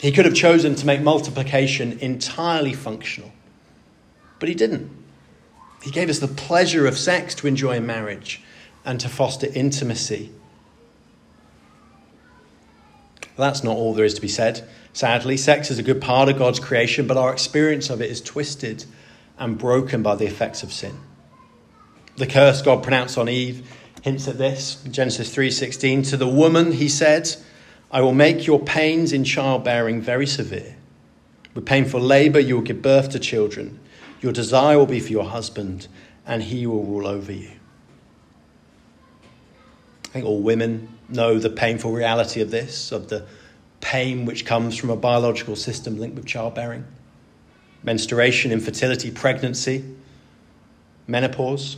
He 0.00 0.12
could 0.12 0.26
have 0.26 0.34
chosen 0.34 0.74
to 0.74 0.86
make 0.86 1.00
multiplication 1.00 1.98
entirely 2.00 2.74
functional, 2.74 3.32
but 4.38 4.48
he 4.48 4.54
didn't. 4.54 4.90
He 5.82 5.90
gave 5.90 6.08
us 6.08 6.18
the 6.18 6.28
pleasure 6.28 6.86
of 6.86 6.98
sex 6.98 7.34
to 7.36 7.46
enjoy 7.46 7.80
marriage 7.80 8.42
and 8.84 8.98
to 9.00 9.08
foster 9.08 9.48
intimacy 9.54 10.32
that's 13.36 13.62
not 13.62 13.76
all 13.76 13.94
there 13.94 14.04
is 14.04 14.14
to 14.14 14.20
be 14.20 14.28
said. 14.28 14.66
Sadly, 14.92 15.36
sex 15.36 15.70
is 15.70 15.78
a 15.78 15.82
good 15.82 16.00
part 16.00 16.28
of 16.28 16.38
God's 16.38 16.60
creation, 16.60 17.06
but 17.06 17.16
our 17.16 17.32
experience 17.32 17.90
of 17.90 18.00
it 18.00 18.10
is 18.10 18.20
twisted 18.20 18.84
and 19.38 19.58
broken 19.58 20.02
by 20.02 20.16
the 20.16 20.26
effects 20.26 20.62
of 20.62 20.72
sin. 20.72 20.98
The 22.16 22.26
curse 22.26 22.62
God 22.62 22.82
pronounced 22.82 23.18
on 23.18 23.28
Eve 23.28 23.68
hints 24.00 24.26
at 24.26 24.38
this. 24.38 24.82
Genesis 24.90 25.34
3:16, 25.34 26.08
to 26.10 26.16
the 26.16 26.28
woman 26.28 26.72
he 26.72 26.88
said, 26.88 27.34
I 27.90 28.00
will 28.00 28.14
make 28.14 28.46
your 28.46 28.60
pains 28.60 29.12
in 29.12 29.22
childbearing 29.24 30.00
very 30.00 30.26
severe. 30.26 30.76
With 31.54 31.66
painful 31.66 32.00
labor 32.00 32.40
you 32.40 32.56
will 32.56 32.62
give 32.62 32.80
birth 32.80 33.10
to 33.10 33.18
children. 33.18 33.78
Your 34.20 34.32
desire 34.32 34.78
will 34.78 34.86
be 34.86 35.00
for 35.00 35.12
your 35.12 35.24
husband, 35.24 35.88
and 36.26 36.42
he 36.42 36.66
will 36.66 36.84
rule 36.84 37.06
over 37.06 37.32
you. 37.32 37.50
I 40.04 40.08
think 40.08 40.24
all 40.24 40.40
women 40.40 40.88
know 41.08 41.38
the 41.38 41.50
painful 41.50 41.92
reality 41.92 42.40
of 42.40 42.50
this, 42.50 42.92
of 42.92 43.08
the 43.08 43.26
pain 43.80 44.24
which 44.24 44.46
comes 44.46 44.76
from 44.76 44.90
a 44.90 44.96
biological 44.96 45.56
system 45.56 45.98
linked 45.98 46.16
with 46.16 46.26
childbearing, 46.26 46.86
menstruation, 47.82 48.50
infertility, 48.52 49.10
pregnancy, 49.10 49.84
menopause. 51.06 51.76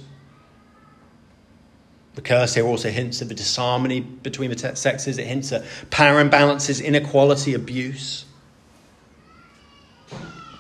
The 2.15 2.23
curse 2.23 2.55
here 2.55 2.67
also 2.67 2.91
hints 2.91 3.23
at 3.23 3.29
the 3.29 3.35
disharmony 3.35 4.01
between 4.01 4.51
the 4.51 4.77
sexes. 4.77 5.19
It 5.19 5.27
hints 5.27 5.53
at 5.53 5.65
power 5.91 6.23
imbalances, 6.25 6.83
inequality, 6.83 7.55
abuse. 7.55 8.25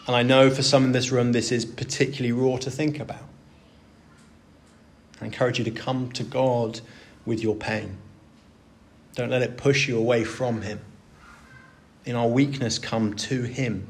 And 0.08 0.16
I 0.16 0.22
know 0.22 0.48
for 0.48 0.62
some 0.62 0.84
in 0.84 0.92
this 0.92 1.12
room 1.12 1.32
this 1.32 1.52
is 1.52 1.66
particularly 1.66 2.32
raw 2.32 2.56
to 2.56 2.70
think 2.70 2.98
about. 2.98 3.22
I 5.20 5.26
encourage 5.26 5.58
you 5.58 5.64
to 5.66 5.70
come 5.70 6.10
to 6.12 6.24
God 6.24 6.80
with 7.26 7.42
your 7.42 7.54
pain. 7.54 7.98
Don't 9.14 9.28
let 9.28 9.42
it 9.42 9.58
push 9.58 9.86
you 9.86 9.98
away 9.98 10.24
from 10.24 10.62
Him. 10.62 10.80
In 12.06 12.16
our 12.16 12.26
weakness, 12.26 12.78
come 12.78 13.14
to 13.16 13.42
Him. 13.42 13.86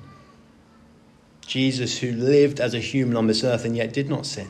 Jesus, 1.46 1.98
who 1.98 2.11
lived 2.11 2.59
as 2.59 2.74
a 2.74 2.81
human 2.81 3.16
on 3.16 3.28
this 3.28 3.44
earth 3.44 3.64
and 3.64 3.76
yet 3.76 3.92
did 3.92 4.09
not 4.09 4.26
sin, 4.26 4.48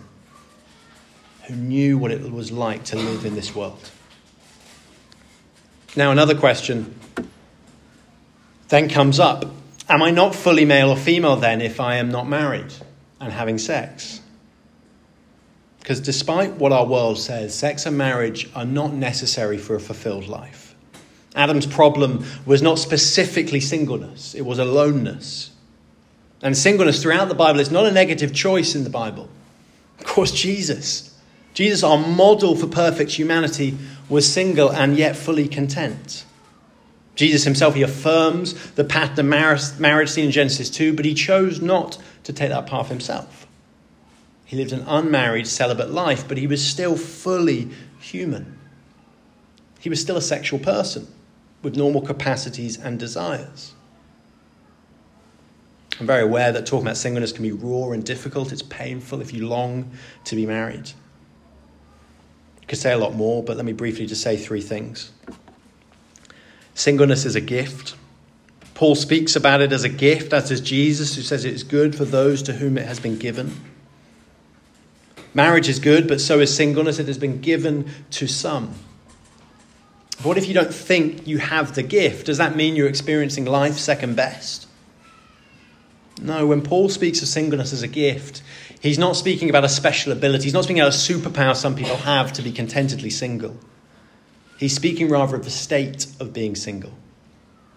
who 1.49 1.55
knew 1.55 1.99
what 1.99 2.11
it 2.11 2.33
was 2.33 2.51
like 2.51 2.85
to 2.85 2.97
live 2.97 3.27
in 3.27 3.35
this 3.35 3.55
world. 3.55 3.91
Now, 5.95 6.13
another 6.13 6.35
question 6.35 6.99
then 8.69 8.89
comes 8.89 9.21
up 9.21 9.58
Am 9.89 10.03
I 10.03 10.11
not 10.11 10.35
fully 10.35 10.65
male 10.65 10.91
or 10.91 10.97
female 10.97 11.37
then 11.37 11.61
if 11.61 11.81
I 11.81 11.97
am 11.97 12.11
not 12.11 12.29
married 12.29 12.73
and 13.21 13.33
having 13.33 13.59
sex? 13.59 14.21
Because 15.81 16.01
despite 16.01 16.55
what 16.57 16.73
our 16.73 16.85
world 16.85 17.19
says, 17.19 17.55
sex 17.55 17.87
and 17.87 17.97
marriage 17.97 18.51
are 18.55 18.67
not 18.67 18.93
necessary 18.93 19.57
for 19.57 19.75
a 19.75 19.81
fulfilled 19.81 20.29
life. 20.29 20.75
Adam's 21.35 21.67
problem 21.67 22.25
was 22.45 22.61
not 22.61 22.79
specifically 22.79 23.61
singleness, 23.61 24.35
it 24.35 24.43
was 24.43 24.59
aloneness. 24.59 25.51
And 26.43 26.57
singleness 26.57 27.03
throughout 27.03 27.29
the 27.29 27.35
Bible 27.35 27.61
is 27.61 27.71
not 27.71 27.87
a 27.87 27.91
negative 27.91 28.35
choice 28.35 28.75
in 28.75 28.85
the 28.85 28.91
Bible. 28.91 29.29
Of 29.99 30.05
course, 30.05 30.31
Jesus, 30.31 31.19
Jesus, 31.55 31.83
our 31.83 31.99
model 31.99 32.55
for 32.55 32.67
perfect 32.67 33.13
humanity, 33.13 33.77
was 34.09 34.31
single 34.31 34.71
and 34.71 34.97
yet 34.97 35.17
fully 35.17 35.49
content. 35.49 36.25
Jesus 37.19 37.43
himself, 37.43 37.75
he 37.75 37.83
affirms 37.83 38.71
the 38.75 38.85
path 38.85 39.19
of 39.19 39.27
marriage 39.27 40.09
seen 40.09 40.27
in 40.27 40.31
Genesis 40.31 40.71
2, 40.71 40.93
but 40.93 41.05
he 41.05 41.15
chose 41.15 41.61
not 41.61 41.99
to 42.23 42.33
take 42.33 42.51
that 42.51 42.69
path 42.69 42.91
himself. 42.91 43.45
He 44.45 44.57
lived 44.57 44.71
an 44.71 44.85
unmarried, 44.87 45.49
celibate 45.49 45.91
life, 45.91 46.29
but 46.29 46.39
he 46.39 46.47
was 46.47 46.65
still 46.65 46.97
fully 46.97 47.71
human. 47.99 48.57
He 49.81 49.89
was 49.89 50.01
still 50.01 50.17
a 50.17 50.23
sexual 50.23 50.61
person 50.61 51.09
with 51.61 51.77
normal 51.77 52.03
capacities 52.03 52.79
and 52.79 53.01
desires. 53.01 53.75
I'm 55.99 56.07
very 56.07 56.23
aware 56.23 56.53
that 56.53 56.67
talking 56.67 56.87
about 56.87 56.99
singleness 56.99 57.33
can 57.33 57.43
be 57.43 57.51
raw 57.51 57.91
and 57.91 58.05
difficult. 58.05 58.53
It's 58.53 58.63
painful 58.63 59.21
if 59.21 59.35
you 59.35 59.49
long 59.49 59.91
to 60.27 60.37
be 60.37 60.47
married. 60.47 60.93
I 62.63 62.67
could 62.67 62.79
say 62.79 62.93
a 62.93 62.99
lot 62.99 63.17
more, 63.17 63.43
but 63.43 63.57
let 63.57 63.67
me 63.67 63.73
briefly 63.73 64.07
just 64.07 64.23
say 64.23 64.37
three 64.37 64.61
things. 64.61 65.11
Singleness 66.79 67.25
is 67.25 67.35
a 67.35 67.41
gift. 67.41 67.97
Paul 68.75 68.95
speaks 68.95 69.35
about 69.35 69.61
it 69.61 69.73
as 69.73 69.83
a 69.83 69.89
gift, 69.89 70.33
as 70.33 70.49
does 70.49 70.61
Jesus, 70.61 71.17
who 71.17 71.23
says 71.23 71.45
it 71.45 71.53
is 71.53 71.65
good 71.65 71.97
for 71.97 72.05
those 72.05 72.41
to 72.43 72.53
whom 72.53 72.79
it 72.79 72.87
has 72.87 73.01
been 73.01 73.19
given. 73.19 73.61
Marriage 75.35 75.69
is 75.69 75.81
good, 75.81 76.07
but 76.07 76.21
so 76.21 76.39
is 76.39 76.55
singleness. 76.55 77.01
It 77.01 77.09
has 77.09 77.19
been 77.19 77.41
given 77.41 77.91
to 78.13 78.29
some. 78.29 78.75
But 80.19 80.27
what 80.27 80.39
if 80.39 80.47
you 80.47 80.55
don't 80.55 80.73
think 80.73 81.27
you 81.27 81.39
have 81.39 81.75
the 81.75 81.83
gift? 81.83 82.27
Does 82.27 82.39
that 82.39 82.55
mean 82.55 82.77
you're 82.77 82.89
experiencing 82.89 83.45
life 83.45 83.75
second 83.75 84.15
best? 84.15 84.69
No, 86.23 86.47
when 86.47 86.63
Paul 86.63 86.89
speaks 86.91 87.21
of 87.23 87.27
singleness 87.27 87.73
as 87.73 87.83
a 87.83 87.89
gift, 87.89 88.41
he's 88.81 89.01
not 89.01 89.17
speaking 89.17 89.51
about 89.51 89.65
a 89.65 89.69
special 89.69 90.13
ability. 90.13 90.45
He's 90.45 90.55
not 90.55 90.63
speaking 90.63 90.81
about 90.81 90.95
a 90.95 90.97
superpower 90.97 91.57
some 91.57 91.75
people 91.75 91.97
have 91.97 92.33
to 92.35 92.43
be 92.43 92.53
contentedly 92.53 93.11
single. 93.11 93.57
He's 94.59 94.75
speaking 94.75 95.09
rather 95.09 95.37
of 95.37 95.45
the 95.45 95.51
state 95.51 96.07
of 96.19 96.33
being 96.33 96.57
single. 96.57 96.93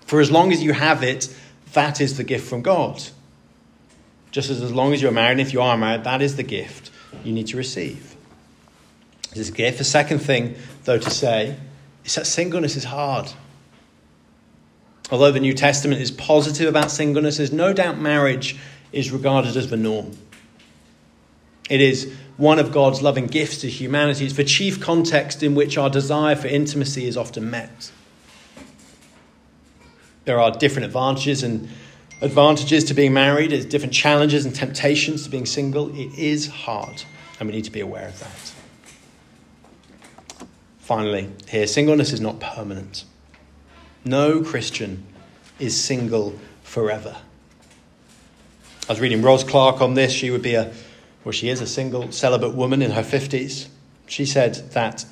For 0.06 0.20
as 0.20 0.32
long 0.32 0.52
as 0.52 0.64
you 0.64 0.74
have 0.74 1.04
it, 1.04 1.34
that 1.74 2.02
is 2.02 2.18
the 2.18 2.24
gift 2.24 2.50
from 2.50 2.64
God. 2.64 3.02
Just 4.32 4.50
as 4.50 4.62
as 4.62 4.74
long 4.74 4.92
as 4.92 5.02
you're 5.02 5.12
married, 5.12 5.34
and 5.34 5.42
if 5.42 5.54
you 5.54 5.62
are 5.62 5.78
married, 5.78 6.04
that 6.06 6.22
is 6.22 6.36
the 6.36 6.44
gift 6.44 6.90
you 7.24 7.32
need 7.32 7.48
to 7.48 7.58
receive. 7.58 8.16
This 9.34 9.52
gift. 9.52 9.78
The 9.78 9.84
second 9.84 10.20
thing, 10.20 10.56
though, 10.86 10.98
to 10.98 11.10
say 11.10 11.58
is 12.04 12.16
that 12.16 12.26
singleness 12.26 12.76
is 12.76 12.86
hard. 12.86 13.32
Although 15.12 15.32
the 15.32 15.40
New 15.40 15.54
Testament 15.54 16.02
is 16.02 16.10
positive 16.10 16.68
about 16.68 16.90
singleness, 16.90 17.38
there's 17.38 17.52
no 17.52 17.74
doubt 17.74 18.00
marriage 18.00 18.58
is 18.92 19.12
regarded 19.12 19.56
as 19.56 19.70
the 19.70 19.78
norm. 19.78 20.18
It 21.70 21.80
is 21.80 22.14
one 22.42 22.58
of 22.58 22.72
God's 22.72 23.04
loving 23.04 23.28
gifts 23.28 23.60
to 23.60 23.70
humanity. 23.70 24.26
It's 24.26 24.34
the 24.36 24.44
chief 24.44 24.82
context 24.82 25.44
in 25.44 25.54
which 25.54 25.78
our 25.78 25.92
desire 25.92 26.36
for 26.36 26.48
intimacy 26.48 27.06
is 27.06 27.16
often 27.16 27.52
met. 27.52 27.92
There 30.26 30.40
are 30.40 30.50
different 30.50 30.88
advantages 30.88 31.44
and 31.44 31.70
advantages 32.20 32.84
to 32.86 32.96
being 32.96 33.14
married, 33.14 33.52
there's 33.52 33.66
different 33.66 33.94
challenges 33.94 34.44
and 34.44 34.56
temptations 34.56 35.24
to 35.26 35.30
being 35.30 35.46
single. 35.46 35.96
It 35.96 36.18
is 36.18 36.48
hard, 36.48 37.04
and 37.40 37.48
we 37.48 37.56
need 37.56 37.66
to 37.66 37.72
be 37.72 37.80
aware 37.80 38.08
of 38.08 38.20
that. 38.20 38.54
Finally, 40.80 41.30
here, 41.48 41.68
singleness 41.68 42.12
is 42.12 42.22
not 42.22 42.40
permanent. 42.40 43.06
No 44.04 44.42
Christian 44.42 45.06
is 45.60 45.80
single 45.80 46.40
forever. 46.64 47.18
I 48.90 48.94
was 48.94 49.00
reading 49.00 49.22
Ros 49.22 49.44
Clarke 49.44 49.80
on 49.80 49.94
this. 49.94 50.12
She 50.12 50.32
would 50.32 50.42
be 50.42 50.56
a, 50.56 50.74
well, 51.24 51.32
she 51.32 51.50
is 51.50 51.62
a 51.62 51.68
single 51.68 52.12
celibate 52.12 52.56
woman 52.56 52.82
in 52.82 52.92
her 52.92 53.04
50s. 53.04 53.68
She 54.08 54.26
said 54.26 54.56
that 54.72 55.06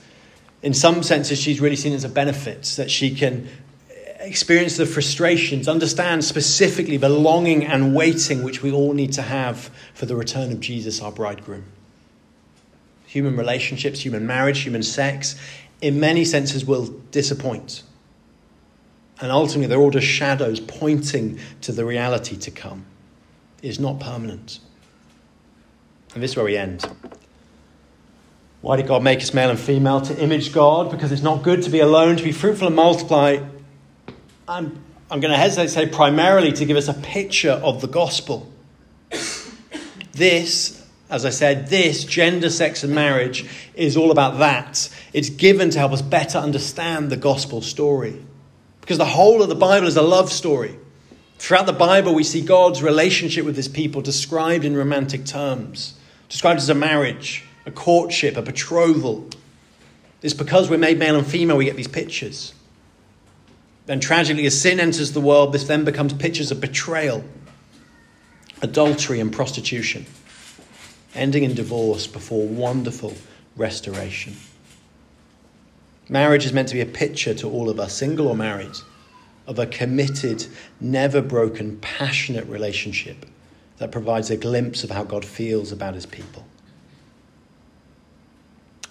in 0.62 0.74
some 0.74 1.04
senses 1.04 1.40
she's 1.40 1.62
really 1.62 1.76
seen 1.76 1.94
as 1.94 2.04
a 2.04 2.10
benefit, 2.10 2.64
that 2.78 2.92
she 2.92 3.14
can 3.16 3.48
experience 4.20 4.78
the 4.78 4.86
frustrations, 4.86 5.68
understand 5.68 6.26
specifically 6.26 6.98
the 6.98 7.10
longing 7.10 7.66
and 7.66 7.96
waiting 7.96 8.44
which 8.44 8.62
we 8.62 8.72
all 8.72 8.94
need 8.94 9.14
to 9.14 9.22
have 9.22 9.70
for 9.94 10.06
the 10.06 10.16
return 10.16 10.52
of 10.52 10.60
Jesus, 10.60 11.02
our 11.02 11.12
bridegroom. 11.12 11.66
Human 13.06 13.38
relationships, 13.38 14.02
human 14.02 14.28
marriage, 14.28 14.60
human 14.60 14.84
sex, 14.84 15.36
in 15.82 16.00
many 16.00 16.26
senses 16.26 16.66
will 16.66 16.88
disappoint. 17.12 17.84
And 19.22 19.32
ultimately, 19.32 19.68
they're 19.68 19.80
all 19.80 19.90
just 19.90 20.08
shadows 20.08 20.60
pointing 20.60 21.40
to 21.62 21.72
the 21.72 21.86
reality 21.86 22.38
to 22.38 22.52
come. 22.52 22.86
It 23.62 23.70
is 23.70 23.80
not 23.80 24.00
permanent. 24.00 24.60
And 26.14 26.24
this 26.24 26.32
is 26.32 26.38
where 26.38 26.46
we 26.46 26.58
end. 26.58 26.86
Why 28.62 28.76
did 28.76 28.88
God 28.88 29.04
make 29.04 29.20
us 29.22 29.34
male 29.34 29.50
and 29.50 29.60
female? 29.60 30.02
To 30.02 30.22
image 30.22 30.52
God, 30.52 30.92
because 30.92 31.12
it's 31.12 31.22
not 31.22 31.44
good 31.44 31.64
to 31.64 31.70
be 31.70 31.80
alone, 31.80 32.18
to 32.18 32.24
be 32.24 32.32
fruitful 32.32 32.68
and 32.68 32.76
multiply, 32.76 33.40
I'm, 34.48 34.84
I'm 35.10 35.20
going 35.20 35.32
to 35.32 35.38
hesitate 35.38 35.68
to 35.68 35.70
say 35.70 35.88
primarily 35.88 36.52
to 36.54 36.66
give 36.66 36.76
us 36.76 36.88
a 36.88 36.94
picture 36.94 37.52
of 37.52 37.82
the 37.82 37.88
gospel. 37.88 38.52
This, 40.12 40.86
as 41.10 41.24
I 41.24 41.30
said, 41.30 41.68
this, 41.68 42.04
gender, 42.04 42.50
sex, 42.50 42.84
and 42.84 42.94
marriage, 42.94 43.48
is 43.76 43.96
all 43.96 44.12
about 44.12 44.40
that. 44.40 44.90
It's 45.14 45.30
given 45.30 45.70
to 45.70 45.80
help 45.80 45.94
us 45.94 46.02
better 46.02 46.38
understand 46.38 47.10
the 47.10 47.18
gospel 47.18 47.62
story. 47.62 48.26
Because 48.82 48.98
the 48.98 49.06
whole 49.06 49.42
of 49.42 49.50
the 49.50 49.56
Bible 49.56 49.88
is 49.88 49.96
a 49.96 50.02
love 50.02 50.32
story. 50.32 50.76
Throughout 51.38 51.68
the 51.68 51.74
Bible, 51.74 52.14
we 52.14 52.26
see 52.26 52.42
God's 52.42 52.84
relationship 52.84 53.46
with 53.46 53.56
his 53.56 53.70
people 53.70 54.02
described 54.02 54.66
in 54.66 54.76
romantic 54.76 55.26
terms, 55.26 55.94
described 56.30 56.60
as 56.60 56.70
a 56.70 56.76
marriage, 56.76 57.44
a 57.66 57.72
courtship, 57.72 58.38
a 58.38 58.42
betrothal. 58.42 59.28
It's 60.22 60.34
because 60.34 60.70
we're 60.70 60.78
made 60.78 61.00
male 61.00 61.18
and 61.18 61.26
female 61.26 61.58
we 61.58 61.66
get 61.66 61.76
these 61.76 61.88
pictures. 61.88 62.54
Then 63.88 64.00
tragically, 64.00 64.46
as 64.46 64.60
sin 64.60 64.80
enters 64.80 65.14
the 65.14 65.22
world, 65.22 65.52
this 65.52 65.64
then 65.64 65.84
becomes 65.84 66.14
pictures 66.14 66.52
of 66.52 66.62
betrayal, 66.62 67.24
adultery, 68.62 69.20
and 69.20 69.34
prostitution, 69.34 70.06
ending 71.16 71.44
in 71.44 71.56
divorce 71.56 72.06
before 72.06 72.48
wonderful 72.48 73.16
restoration. 73.56 74.36
Marriage 76.08 76.46
is 76.46 76.54
meant 76.54 76.68
to 76.68 76.76
be 76.76 76.82
a 76.82 76.86
picture 76.86 77.34
to 77.34 77.50
all 77.50 77.70
of 77.70 77.80
us, 77.80 77.96
single 77.96 78.28
or 78.28 78.36
married, 78.36 78.76
of 79.48 79.58
a 79.58 79.66
committed, 79.66 80.46
never 80.80 81.22
broken, 81.22 81.78
passionate 81.80 82.46
relationship 82.46 83.26
that 83.80 83.92
provides 83.92 84.30
a 84.30 84.38
glimpse 84.38 84.84
of 84.84 84.92
how 84.92 85.04
God 85.04 85.26
feels 85.26 85.72
about 85.72 85.96
his 85.96 86.06
people. 86.06 86.46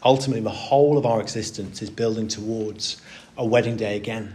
Ultimately, 0.03 0.42
the 0.42 0.51
whole 0.51 0.98
of 0.98 1.07
our 1.07 1.20
existence 1.20 1.83
is 1.83 1.90
building 1.90 2.29
towards 2.29 3.01
a 3.37 3.44
wedding 3.44 3.77
day 3.77 3.96
again 3.96 4.35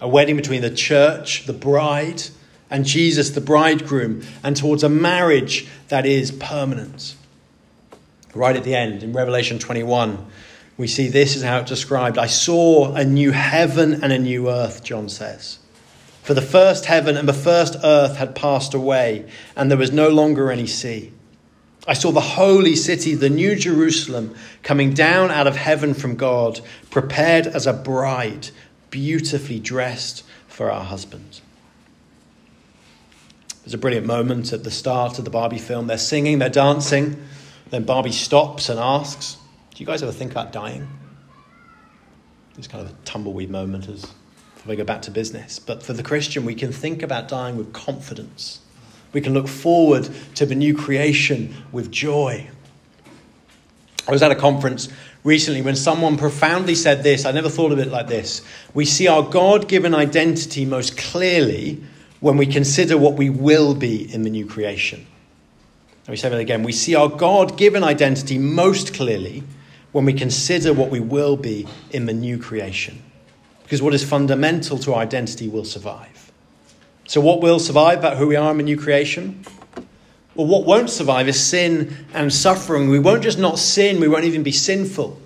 a 0.00 0.08
wedding 0.08 0.36
between 0.36 0.62
the 0.62 0.70
church, 0.70 1.46
the 1.46 1.52
bride, 1.52 2.22
and 2.70 2.84
Jesus, 2.84 3.30
the 3.30 3.40
bridegroom, 3.40 4.22
and 4.42 4.56
towards 4.56 4.82
a 4.82 4.88
marriage 4.88 5.66
that 5.88 6.06
is 6.06 6.30
permanent. 6.30 7.16
Right 8.34 8.54
at 8.54 8.64
the 8.64 8.74
end, 8.74 9.02
in 9.02 9.12
Revelation 9.12 9.58
21, 9.58 10.24
we 10.76 10.86
see 10.86 11.08
this 11.08 11.34
is 11.34 11.42
how 11.42 11.58
it's 11.58 11.70
described. 11.70 12.18
I 12.18 12.26
saw 12.26 12.94
a 12.94 13.04
new 13.04 13.32
heaven 13.32 14.04
and 14.04 14.12
a 14.12 14.18
new 14.18 14.48
earth, 14.50 14.84
John 14.84 15.08
says. 15.08 15.58
For 16.28 16.34
the 16.34 16.42
first 16.42 16.84
heaven 16.84 17.16
and 17.16 17.26
the 17.26 17.32
first 17.32 17.74
earth 17.82 18.18
had 18.18 18.34
passed 18.34 18.74
away, 18.74 19.24
and 19.56 19.70
there 19.70 19.78
was 19.78 19.92
no 19.92 20.10
longer 20.10 20.52
any 20.52 20.66
sea. 20.66 21.10
I 21.86 21.94
saw 21.94 22.12
the 22.12 22.20
holy 22.20 22.76
city, 22.76 23.14
the 23.14 23.30
new 23.30 23.56
Jerusalem, 23.56 24.34
coming 24.62 24.92
down 24.92 25.30
out 25.30 25.46
of 25.46 25.56
heaven 25.56 25.94
from 25.94 26.16
God, 26.16 26.60
prepared 26.90 27.46
as 27.46 27.66
a 27.66 27.72
bride 27.72 28.50
beautifully 28.90 29.58
dressed 29.58 30.22
for 30.48 30.70
our 30.70 30.84
husband. 30.84 31.40
There's 33.64 33.72
a 33.72 33.78
brilliant 33.78 34.04
moment 34.06 34.52
at 34.52 34.64
the 34.64 34.70
start 34.70 35.18
of 35.18 35.24
the 35.24 35.30
Barbie 35.30 35.56
film. 35.56 35.86
They're 35.86 35.96
singing, 35.96 36.40
they're 36.40 36.50
dancing. 36.50 37.24
Then 37.70 37.84
Barbie 37.84 38.12
stops 38.12 38.68
and 38.68 38.78
asks, 38.78 39.38
Do 39.74 39.82
you 39.82 39.86
guys 39.86 40.02
ever 40.02 40.12
think 40.12 40.32
about 40.32 40.52
dying? 40.52 40.88
It's 42.58 42.68
kind 42.68 42.84
of 42.84 42.92
a 42.92 42.96
tumbleweed 43.06 43.48
moment 43.48 43.88
as 43.88 44.04
we 44.68 44.76
go 44.76 44.84
back 44.84 45.02
to 45.02 45.10
business. 45.10 45.58
But 45.58 45.82
for 45.82 45.92
the 45.92 46.02
Christian, 46.02 46.44
we 46.44 46.54
can 46.54 46.72
think 46.72 47.02
about 47.02 47.28
dying 47.28 47.56
with 47.56 47.72
confidence. 47.72 48.60
We 49.12 49.20
can 49.20 49.34
look 49.34 49.48
forward 49.48 50.08
to 50.34 50.46
the 50.46 50.54
new 50.54 50.76
creation 50.76 51.54
with 51.72 51.90
joy. 51.90 52.50
I 54.06 54.10
was 54.10 54.22
at 54.22 54.30
a 54.30 54.34
conference 54.34 54.88
recently 55.24 55.62
when 55.62 55.76
someone 55.76 56.16
profoundly 56.16 56.74
said 56.74 57.02
this. 57.02 57.24
I 57.24 57.32
never 57.32 57.48
thought 57.48 57.72
of 57.72 57.78
it 57.78 57.88
like 57.88 58.06
this. 58.06 58.42
We 58.74 58.84
see 58.84 59.06
our 59.06 59.22
God 59.22 59.68
given 59.68 59.94
identity 59.94 60.64
most 60.64 60.96
clearly 60.96 61.82
when 62.20 62.36
we 62.36 62.46
consider 62.46 62.96
what 62.96 63.14
we 63.14 63.30
will 63.30 63.74
be 63.74 64.12
in 64.12 64.22
the 64.22 64.30
new 64.30 64.46
creation. 64.46 65.06
Let 66.06 66.12
me 66.12 66.16
say 66.16 66.30
that 66.30 66.40
again. 66.40 66.62
We 66.62 66.72
see 66.72 66.94
our 66.94 67.08
God 67.08 67.58
given 67.58 67.84
identity 67.84 68.38
most 68.38 68.94
clearly 68.94 69.42
when 69.92 70.04
we 70.04 70.14
consider 70.14 70.72
what 70.72 70.90
we 70.90 71.00
will 71.00 71.36
be 71.36 71.66
in 71.90 72.06
the 72.06 72.14
new 72.14 72.38
creation. 72.38 73.02
Because 73.68 73.82
what 73.82 73.92
is 73.92 74.02
fundamental 74.02 74.78
to 74.78 74.94
our 74.94 75.02
identity 75.02 75.46
will 75.46 75.66
survive. 75.66 76.32
So, 77.06 77.20
what 77.20 77.42
will 77.42 77.58
survive 77.58 77.98
about 77.98 78.16
who 78.16 78.26
we 78.26 78.34
are 78.34 78.50
in 78.50 78.56
the 78.56 78.62
new 78.62 78.78
creation? 78.78 79.44
Well, 80.34 80.46
what 80.46 80.64
won't 80.64 80.88
survive 80.88 81.28
is 81.28 81.38
sin 81.38 82.06
and 82.14 82.32
suffering. 82.32 82.88
We 82.88 82.98
won't 82.98 83.22
just 83.22 83.38
not 83.38 83.58
sin, 83.58 84.00
we 84.00 84.08
won't 84.08 84.24
even 84.24 84.42
be 84.42 84.52
sinful. 84.52 85.20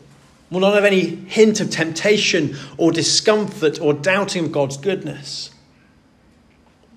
We'll 0.50 0.60
not 0.60 0.74
have 0.74 0.84
any 0.84 1.02
hint 1.04 1.60
of 1.60 1.70
temptation 1.70 2.56
or 2.78 2.90
discomfort 2.90 3.80
or 3.80 3.94
doubting 3.94 4.46
of 4.46 4.50
God's 4.52 4.76
goodness. 4.76 5.50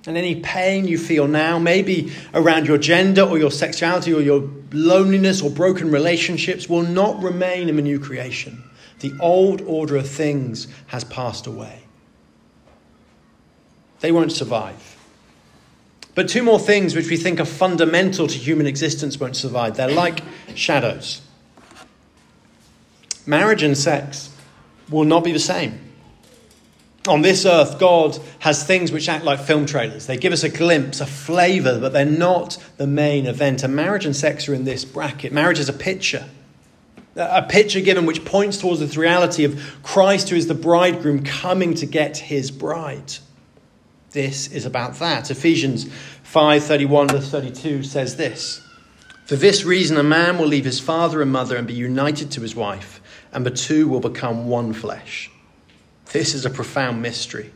And 0.07 0.17
any 0.17 0.41
pain 0.41 0.87
you 0.87 0.97
feel 0.97 1.27
now, 1.27 1.59
maybe 1.59 2.11
around 2.33 2.65
your 2.65 2.79
gender 2.79 3.21
or 3.21 3.37
your 3.37 3.51
sexuality 3.51 4.11
or 4.13 4.21
your 4.21 4.49
loneliness 4.71 5.43
or 5.43 5.51
broken 5.51 5.91
relationships, 5.91 6.67
will 6.67 6.81
not 6.81 7.21
remain 7.21 7.69
in 7.69 7.75
the 7.75 7.83
new 7.83 7.99
creation. 7.99 8.63
The 9.05 9.13
old 9.19 9.61
order 9.61 9.97
of 9.97 10.09
things 10.09 10.67
has 10.87 11.03
passed 11.03 11.45
away. 11.45 11.83
They 13.99 14.11
won't 14.11 14.31
survive. 14.31 14.97
But 16.15 16.27
two 16.27 16.41
more 16.41 16.57
things 16.57 16.95
which 16.95 17.07
we 17.07 17.15
think 17.15 17.39
are 17.39 17.45
fundamental 17.45 18.25
to 18.25 18.35
human 18.35 18.65
existence 18.65 19.19
won't 19.19 19.35
survive. 19.35 19.77
They're 19.77 19.91
like 19.91 20.21
shadows. 20.55 21.21
Marriage 23.27 23.61
and 23.61 23.77
sex 23.77 24.35
will 24.89 25.05
not 25.05 25.23
be 25.23 25.31
the 25.31 25.37
same. 25.37 25.79
On 27.07 27.21
this 27.21 27.45
earth, 27.45 27.77
God 27.77 28.17
has 28.39 28.63
things 28.63 28.91
which 28.91 29.07
act 29.07 29.23
like 29.23 29.39
film 29.39 29.67
trailers. 29.67 30.07
They 30.07 30.17
give 30.17 30.33
us 30.33 30.43
a 30.43 30.49
glimpse, 30.49 30.99
a 30.99 31.05
flavour, 31.05 31.79
but 31.79 31.93
they're 31.93 32.05
not 32.05 32.57
the 32.77 32.87
main 32.87 33.27
event. 33.27 33.61
And 33.61 33.75
marriage 33.75 34.07
and 34.07 34.15
sex 34.15 34.49
are 34.49 34.55
in 34.55 34.63
this 34.63 34.83
bracket. 34.83 35.31
Marriage 35.31 35.59
is 35.59 35.69
a 35.69 35.73
picture. 35.73 36.27
A 37.15 37.43
picture 37.43 37.79
given 37.79 38.05
which 38.05 38.25
points 38.25 38.57
towards 38.57 38.81
the 38.81 38.99
reality 38.99 39.45
of 39.45 39.79
Christ, 39.83 40.29
who 40.29 40.35
is 40.35 40.47
the 40.47 40.53
bridegroom, 40.53 41.23
coming 41.23 41.73
to 41.75 41.85
get 41.85 42.17
his 42.17 42.51
bride. 42.51 43.13
This 44.11 44.47
is 44.51 44.65
about 44.65 44.95
that. 44.99 45.31
Ephesians 45.31 45.91
5 46.23 46.63
31 46.63 47.09
to 47.09 47.21
32 47.21 47.83
says 47.83 48.17
this 48.17 48.61
For 49.25 49.35
this 49.35 49.63
reason, 49.63 49.97
a 49.97 50.03
man 50.03 50.37
will 50.37 50.47
leave 50.47 50.65
his 50.65 50.79
father 50.79 51.21
and 51.21 51.31
mother 51.31 51.55
and 51.55 51.67
be 51.67 51.73
united 51.73 52.31
to 52.31 52.41
his 52.41 52.55
wife, 52.55 53.01
and 53.31 53.45
the 53.45 53.51
two 53.51 53.87
will 53.87 54.01
become 54.01 54.47
one 54.47 54.73
flesh. 54.73 55.29
This 56.11 56.33
is 56.33 56.45
a 56.45 56.49
profound 56.49 57.01
mystery, 57.01 57.51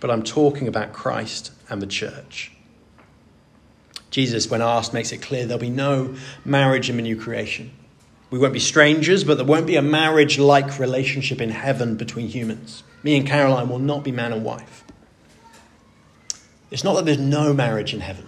but 0.00 0.10
I'm 0.10 0.22
talking 0.22 0.68
about 0.68 0.92
Christ 0.92 1.52
and 1.68 1.80
the 1.80 1.86
church. 1.86 2.52
Jesus, 4.10 4.48
when 4.48 4.62
asked, 4.62 4.92
makes 4.94 5.10
it 5.12 5.22
clear 5.22 5.44
there'll 5.44 5.60
be 5.60 5.70
no 5.70 6.14
marriage 6.44 6.88
in 6.88 6.96
the 6.96 7.02
new 7.02 7.16
creation. 7.16 7.70
We 8.34 8.40
won't 8.40 8.52
be 8.52 8.58
strangers, 8.58 9.22
but 9.22 9.36
there 9.36 9.46
won't 9.46 9.68
be 9.68 9.76
a 9.76 9.80
marriage 9.80 10.40
like 10.40 10.80
relationship 10.80 11.40
in 11.40 11.50
heaven 11.50 11.94
between 11.94 12.26
humans. 12.26 12.82
Me 13.04 13.16
and 13.16 13.24
Caroline 13.24 13.68
will 13.68 13.78
not 13.78 14.02
be 14.02 14.10
man 14.10 14.32
and 14.32 14.44
wife. 14.44 14.82
It's 16.72 16.82
not 16.82 16.94
that 16.96 17.04
there's 17.04 17.16
no 17.16 17.52
marriage 17.54 17.94
in 17.94 18.00
heaven. 18.00 18.26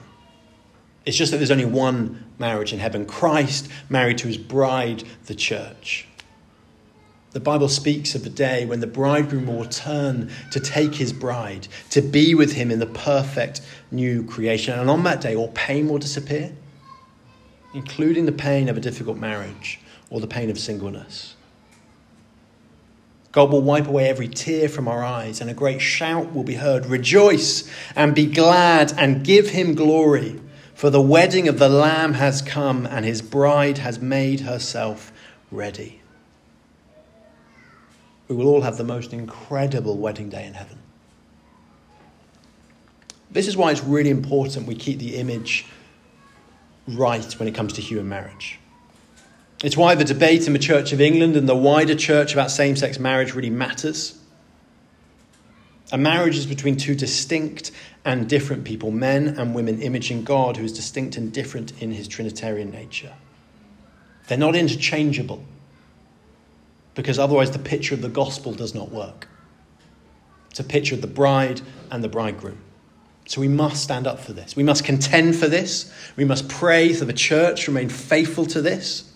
It's 1.05 1.17
just 1.17 1.33
that 1.33 1.39
there's 1.39 1.51
only 1.51 1.65
one 1.65 2.25
marriage 2.39 2.73
in 2.73 2.79
heaven 2.79 3.05
Christ 3.05 3.69
married 3.89 4.19
to 4.19 4.29
his 4.29 4.39
bride, 4.39 5.03
the 5.25 5.35
church. 5.35 6.07
The 7.33 7.41
Bible 7.41 7.69
speaks 7.69 8.15
of 8.15 8.23
the 8.23 8.31
day 8.31 8.65
when 8.65 8.79
the 8.79 8.87
bridegroom 8.87 9.49
will 9.49 9.65
return 9.65 10.31
to 10.53 10.61
take 10.61 10.95
his 10.95 11.13
bride, 11.13 11.67
to 11.91 12.01
be 12.01 12.37
with 12.37 12.53
him 12.53 12.71
in 12.71 12.79
the 12.79 12.87
perfect 12.87 13.61
new 13.91 14.23
creation. 14.23 14.79
And 14.79 14.89
on 14.89 15.03
that 15.03 15.21
day, 15.21 15.35
all 15.35 15.49
pain 15.49 15.89
will 15.89 15.99
disappear, 15.99 16.53
including 17.75 18.27
the 18.27 18.33
pain 18.33 18.69
of 18.69 18.77
a 18.77 18.81
difficult 18.81 19.19
marriage 19.19 19.81
or 20.11 20.21
the 20.21 20.27
pain 20.27 20.51
of 20.51 20.59
singleness. 20.59 21.35
God 23.33 23.51
will 23.51 23.63
wipe 23.63 23.87
away 23.87 24.09
every 24.09 24.29
tear 24.29 24.69
from 24.69 24.89
our 24.89 25.05
eyes, 25.05 25.41
and 25.41 25.51
a 25.51 25.55
great 25.55 25.81
shout 25.81 26.33
will 26.33 26.45
be 26.45 26.55
heard 26.55 26.87
Rejoice 26.87 27.71
and 27.95 28.15
be 28.15 28.27
glad 28.27 28.95
and 28.97 29.25
give 29.25 29.51
him 29.51 29.75
glory, 29.75 30.41
for 30.75 30.89
the 30.89 31.03
wedding 31.03 31.47
of 31.47 31.59
the 31.59 31.69
Lamb 31.69 32.15
has 32.15 32.41
come, 32.41 32.87
and 32.87 33.05
his 33.05 33.21
bride 33.21 33.79
has 33.79 34.01
made 34.01 34.41
herself 34.41 35.13
ready 35.51 36.01
we 38.29 38.35
will 38.35 38.49
all 38.49 38.63
have 38.63 38.77
the 38.77 38.85
most 38.85 39.13
incredible 39.13 39.97
wedding 39.97 40.29
day 40.29 40.47
in 40.47 40.55
heaven. 40.55 40.79
This 43.31 43.49
is 43.49 43.57
why 43.57 43.71
it's 43.71 43.85
really 43.85 44.11
important 44.11 44.67
we 44.67 44.75
keep 44.75 44.99
the 44.99 45.17
image 45.17 45.67
right 46.89 47.33
when 47.39 47.49
it 47.49 47.55
comes 47.55 47.73
to 47.75 47.81
human 47.81 48.09
marriage. 48.09 48.59
It's 49.65 49.77
why 49.77 49.95
the 49.95 50.05
debate 50.05 50.47
in 50.47 50.53
the 50.53 50.59
Church 50.59 50.93
of 50.93 51.01
England 51.01 51.37
and 51.37 51.49
the 51.49 51.57
wider 51.57 51.95
church 51.95 52.33
about 52.33 52.51
same 52.51 52.77
sex 52.77 52.99
marriage 52.99 53.35
really 53.35 53.51
matters. 53.51 54.19
A 55.93 55.99
marriage 55.99 56.37
is 56.37 56.47
between 56.47 56.77
two 56.77 56.95
distinct 56.95 57.71
and 58.05 58.29
different 58.29 58.65
people, 58.65 58.91
men 58.91 59.29
and 59.29 59.55
women, 59.55 59.81
imaging 59.81 60.25
God, 60.25 60.57
who 60.57 60.65
is 60.65 60.73
distinct 60.73 61.17
and 61.17 61.33
different 61.33 61.81
in 61.81 61.93
his 61.93 62.07
Trinitarian 62.07 62.71
nature. 62.71 63.15
They're 64.29 64.37
not 64.37 64.57
interchangeable 64.57 65.45
because 66.95 67.19
otherwise 67.19 67.53
the 67.53 67.59
picture 67.59 67.95
of 67.95 68.03
the 68.03 68.09
gospel 68.09 68.53
does 68.53 68.75
not 68.75 68.91
work. 68.91 69.29
It's 70.51 70.61
a 70.61 70.65
picture 70.65 70.95
of 70.95 71.03
the 71.03 71.07
bride 71.07 71.61
and 71.91 72.03
the 72.03 72.09
bridegroom. 72.09 72.59
So 73.27 73.41
we 73.41 73.49
must 73.49 73.83
stand 73.83 74.07
up 74.07 74.21
for 74.21 74.33
this. 74.33 74.55
We 74.55 74.63
must 74.63 74.85
contend 74.85 75.35
for 75.37 75.49
this. 75.49 75.93
We 76.17 76.25
must 76.25 76.49
pray 76.49 76.93
for 76.93 77.05
the 77.05 77.13
church 77.13 77.67
remain 77.67 77.89
faithful 77.89 78.47
to 78.47 78.63
this. 78.63 79.13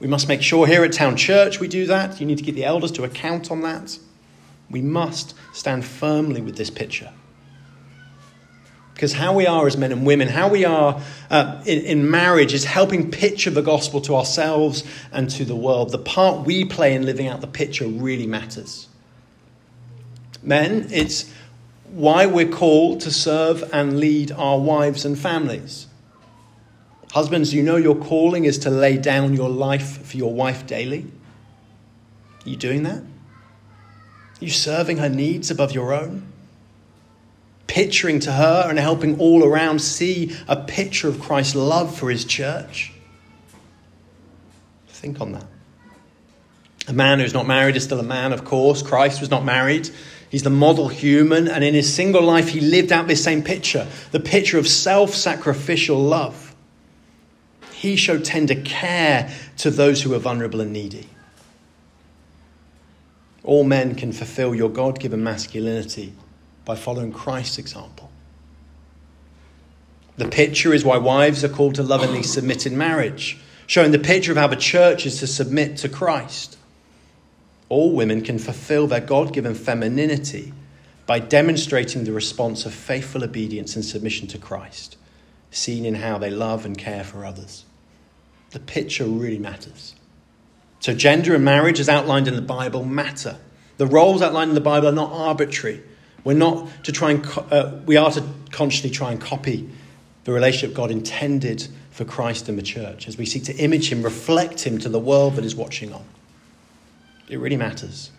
We 0.00 0.08
must 0.08 0.28
make 0.28 0.42
sure 0.42 0.66
here 0.66 0.84
at 0.84 0.92
Town 0.92 1.16
Church 1.16 1.60
we 1.60 1.68
do 1.68 1.86
that. 1.86 2.20
You 2.20 2.26
need 2.26 2.38
to 2.38 2.44
get 2.44 2.56
the 2.56 2.64
elders 2.64 2.92
to 2.92 3.04
account 3.04 3.50
on 3.50 3.62
that. 3.62 3.98
We 4.70 4.82
must 4.82 5.34
stand 5.52 5.84
firmly 5.84 6.40
with 6.40 6.56
this 6.56 6.68
picture. 6.68 7.12
Because 8.94 9.12
how 9.12 9.32
we 9.32 9.46
are 9.46 9.64
as 9.68 9.76
men 9.76 9.92
and 9.92 10.04
women, 10.04 10.26
how 10.26 10.48
we 10.48 10.64
are 10.64 11.00
uh, 11.30 11.62
in, 11.64 11.84
in 11.84 12.10
marriage, 12.10 12.52
is 12.52 12.64
helping 12.64 13.12
picture 13.12 13.50
the 13.50 13.62
gospel 13.62 14.00
to 14.00 14.16
ourselves 14.16 14.82
and 15.12 15.30
to 15.30 15.44
the 15.44 15.54
world. 15.54 15.92
The 15.92 15.98
part 15.98 16.44
we 16.44 16.64
play 16.64 16.94
in 16.96 17.06
living 17.06 17.28
out 17.28 17.40
the 17.40 17.46
picture 17.46 17.86
really 17.86 18.26
matters. 18.26 18.88
Men, 20.42 20.88
it's 20.90 21.32
why 21.90 22.26
we're 22.26 22.48
called 22.48 23.00
to 23.00 23.10
serve 23.10 23.68
and 23.72 23.98
lead 23.98 24.32
our 24.32 24.58
wives 24.58 25.04
and 25.04 25.18
families. 25.18 25.86
Husbands, 27.12 27.54
you 27.54 27.62
know 27.62 27.76
your 27.76 27.96
calling 27.96 28.44
is 28.44 28.58
to 28.58 28.70
lay 28.70 28.98
down 28.98 29.34
your 29.34 29.48
life 29.48 30.06
for 30.06 30.16
your 30.16 30.32
wife 30.32 30.66
daily. 30.66 31.06
Are 32.44 32.48
you 32.48 32.56
doing 32.56 32.82
that? 32.82 33.02
Are 33.02 34.44
you 34.44 34.50
serving 34.50 34.98
her 34.98 35.08
needs 35.08 35.50
above 35.50 35.72
your 35.72 35.92
own? 35.92 36.28
picturing 37.68 38.18
to 38.18 38.32
her 38.32 38.66
and 38.68 38.76
helping 38.76 39.20
all 39.20 39.44
around 39.44 39.80
see 39.80 40.34
a 40.48 40.56
picture 40.56 41.06
of 41.06 41.20
Christ's 41.20 41.54
love 41.54 41.96
for 41.96 42.10
his 42.10 42.24
church? 42.24 42.92
Think 44.88 45.20
on 45.20 45.30
that. 45.32 45.46
A 46.88 46.92
man 46.92 47.20
who's 47.20 47.34
not 47.34 47.46
married 47.46 47.76
is 47.76 47.84
still 47.84 48.00
a 48.00 48.02
man, 48.02 48.32
of 48.32 48.44
course. 48.44 48.82
Christ 48.82 49.20
was 49.20 49.30
not 49.30 49.44
married. 49.44 49.88
He's 50.30 50.42
the 50.42 50.50
model 50.50 50.88
human, 50.88 51.48
and 51.48 51.64
in 51.64 51.74
his 51.74 51.92
single 51.92 52.22
life, 52.22 52.48
he 52.48 52.60
lived 52.60 52.92
out 52.92 53.06
this 53.06 53.24
same 53.24 53.42
picture 53.42 53.86
the 54.12 54.20
picture 54.20 54.58
of 54.58 54.68
self 54.68 55.14
sacrificial 55.14 55.98
love. 55.98 56.54
He 57.72 57.96
showed 57.96 58.24
tender 58.24 58.56
care 58.56 59.32
to 59.58 59.70
those 59.70 60.02
who 60.02 60.10
were 60.10 60.18
vulnerable 60.18 60.60
and 60.60 60.72
needy. 60.72 61.08
All 63.44 63.64
men 63.64 63.94
can 63.94 64.12
fulfill 64.12 64.54
your 64.54 64.68
God 64.68 65.00
given 65.00 65.22
masculinity 65.22 66.12
by 66.64 66.74
following 66.76 67.12
Christ's 67.12 67.58
example. 67.58 68.10
The 70.18 70.28
picture 70.28 70.74
is 70.74 70.84
why 70.84 70.98
wives 70.98 71.44
are 71.44 71.48
called 71.48 71.76
to 71.76 71.82
lovingly 71.82 72.24
submit 72.24 72.66
in 72.66 72.76
marriage, 72.76 73.38
showing 73.66 73.92
the 73.92 73.98
picture 73.98 74.32
of 74.32 74.36
how 74.36 74.48
the 74.48 74.56
church 74.56 75.06
is 75.06 75.20
to 75.20 75.26
submit 75.26 75.78
to 75.78 75.88
Christ. 75.88 76.57
All 77.68 77.92
women 77.92 78.22
can 78.22 78.38
fulfill 78.38 78.86
their 78.86 79.00
God 79.00 79.32
given 79.32 79.54
femininity 79.54 80.52
by 81.06 81.18
demonstrating 81.18 82.04
the 82.04 82.12
response 82.12 82.66
of 82.66 82.74
faithful 82.74 83.24
obedience 83.24 83.76
and 83.76 83.84
submission 83.84 84.26
to 84.28 84.38
Christ, 84.38 84.96
seen 85.50 85.84
in 85.84 85.96
how 85.96 86.18
they 86.18 86.30
love 86.30 86.64
and 86.64 86.76
care 86.76 87.04
for 87.04 87.24
others. 87.24 87.64
The 88.50 88.60
picture 88.60 89.04
really 89.04 89.38
matters. 89.38 89.94
So, 90.80 90.94
gender 90.94 91.34
and 91.34 91.44
marriage, 91.44 91.80
as 91.80 91.88
outlined 91.88 92.28
in 92.28 92.36
the 92.36 92.42
Bible, 92.42 92.84
matter. 92.84 93.38
The 93.78 93.86
roles 93.86 94.22
outlined 94.22 94.50
in 94.50 94.54
the 94.54 94.60
Bible 94.60 94.88
are 94.88 94.92
not 94.92 95.12
arbitrary. 95.12 95.82
We're 96.24 96.34
not 96.34 96.84
to 96.84 96.92
try 96.92 97.12
and, 97.12 97.26
uh, 97.50 97.78
we 97.86 97.96
are 97.96 98.10
to 98.12 98.24
consciously 98.50 98.90
try 98.90 99.12
and 99.12 99.20
copy 99.20 99.68
the 100.24 100.32
relationship 100.32 100.76
God 100.76 100.90
intended 100.90 101.66
for 101.90 102.04
Christ 102.04 102.48
and 102.48 102.58
the 102.58 102.62
church 102.62 103.08
as 103.08 103.16
we 103.16 103.24
seek 103.24 103.44
to 103.44 103.56
image 103.56 103.90
Him, 103.90 104.02
reflect 104.02 104.66
Him 104.66 104.78
to 104.78 104.88
the 104.88 104.98
world 104.98 105.36
that 105.36 105.44
is 105.44 105.56
watching 105.56 105.92
on. 105.92 106.04
It 107.28 107.38
really 107.38 107.56
matters. 107.56 108.10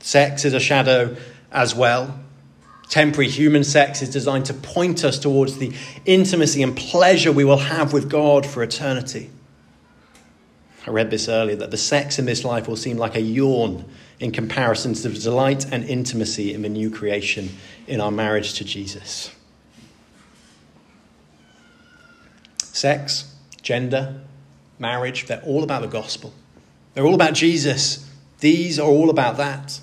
Sex 0.00 0.44
is 0.44 0.54
a 0.54 0.60
shadow 0.60 1.16
as 1.50 1.74
well. 1.74 2.18
Temporary 2.88 3.30
human 3.30 3.64
sex 3.64 4.02
is 4.02 4.10
designed 4.10 4.46
to 4.46 4.54
point 4.54 5.04
us 5.04 5.18
towards 5.18 5.58
the 5.58 5.72
intimacy 6.04 6.62
and 6.62 6.76
pleasure 6.76 7.32
we 7.32 7.44
will 7.44 7.56
have 7.56 7.92
with 7.92 8.10
God 8.10 8.44
for 8.44 8.62
eternity. 8.62 9.30
I 10.86 10.90
read 10.90 11.10
this 11.10 11.28
earlier 11.28 11.56
that 11.56 11.70
the 11.70 11.78
sex 11.78 12.18
in 12.18 12.26
this 12.26 12.44
life 12.44 12.68
will 12.68 12.76
seem 12.76 12.98
like 12.98 13.14
a 13.14 13.20
yawn 13.20 13.86
in 14.20 14.32
comparison 14.32 14.92
to 14.92 15.08
the 15.08 15.18
delight 15.18 15.64
and 15.72 15.82
intimacy 15.84 16.52
in 16.52 16.62
the 16.62 16.68
new 16.68 16.90
creation 16.90 17.56
in 17.86 18.00
our 18.00 18.10
marriage 18.10 18.54
to 18.54 18.64
Jesus. 18.64 19.34
Sex, 22.58 23.34
gender, 23.62 24.20
marriage, 24.78 25.26
they're 25.26 25.42
all 25.42 25.64
about 25.64 25.80
the 25.80 25.88
gospel. 25.88 26.34
They're 26.94 27.04
all 27.04 27.14
about 27.14 27.34
Jesus. 27.34 28.08
These 28.40 28.78
are 28.78 28.88
all 28.88 29.10
about 29.10 29.36
that. 29.36 29.80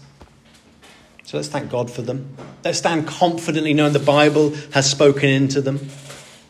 So 1.25 1.37
let's 1.37 1.49
thank 1.49 1.69
God 1.69 1.89
for 1.89 2.01
them. 2.01 2.35
Let's 2.63 2.79
stand 2.79 3.07
confidently 3.07 3.73
knowing 3.73 3.93
the 3.93 3.99
Bible 3.99 4.53
has 4.73 4.89
spoken 4.89 5.29
into 5.29 5.61
them. 5.61 5.89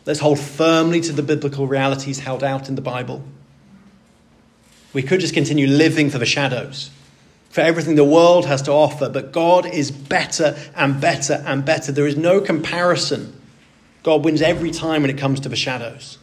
Let's 0.04 0.20
hold 0.20 0.40
firmly 0.40 1.00
to 1.02 1.12
the 1.12 1.22
biblical 1.22 1.66
realities 1.66 2.18
held 2.20 2.42
out 2.42 2.68
in 2.68 2.74
the 2.74 2.82
Bible. 2.82 3.22
We 4.92 5.02
could 5.02 5.20
just 5.20 5.34
continue 5.34 5.66
living 5.66 6.10
for 6.10 6.18
the 6.18 6.26
shadows, 6.26 6.90
for 7.50 7.60
everything 7.60 7.94
the 7.94 8.04
world 8.04 8.46
has 8.46 8.62
to 8.62 8.72
offer, 8.72 9.08
but 9.08 9.32
God 9.32 9.66
is 9.66 9.90
better 9.90 10.56
and 10.74 11.00
better 11.00 11.42
and 11.46 11.64
better. 11.64 11.92
There 11.92 12.06
is 12.06 12.16
no 12.16 12.40
comparison. 12.40 13.40
God 14.02 14.24
wins 14.24 14.42
every 14.42 14.70
time 14.70 15.02
when 15.02 15.10
it 15.10 15.18
comes 15.18 15.40
to 15.40 15.48
the 15.48 15.56
shadows. 15.56 16.18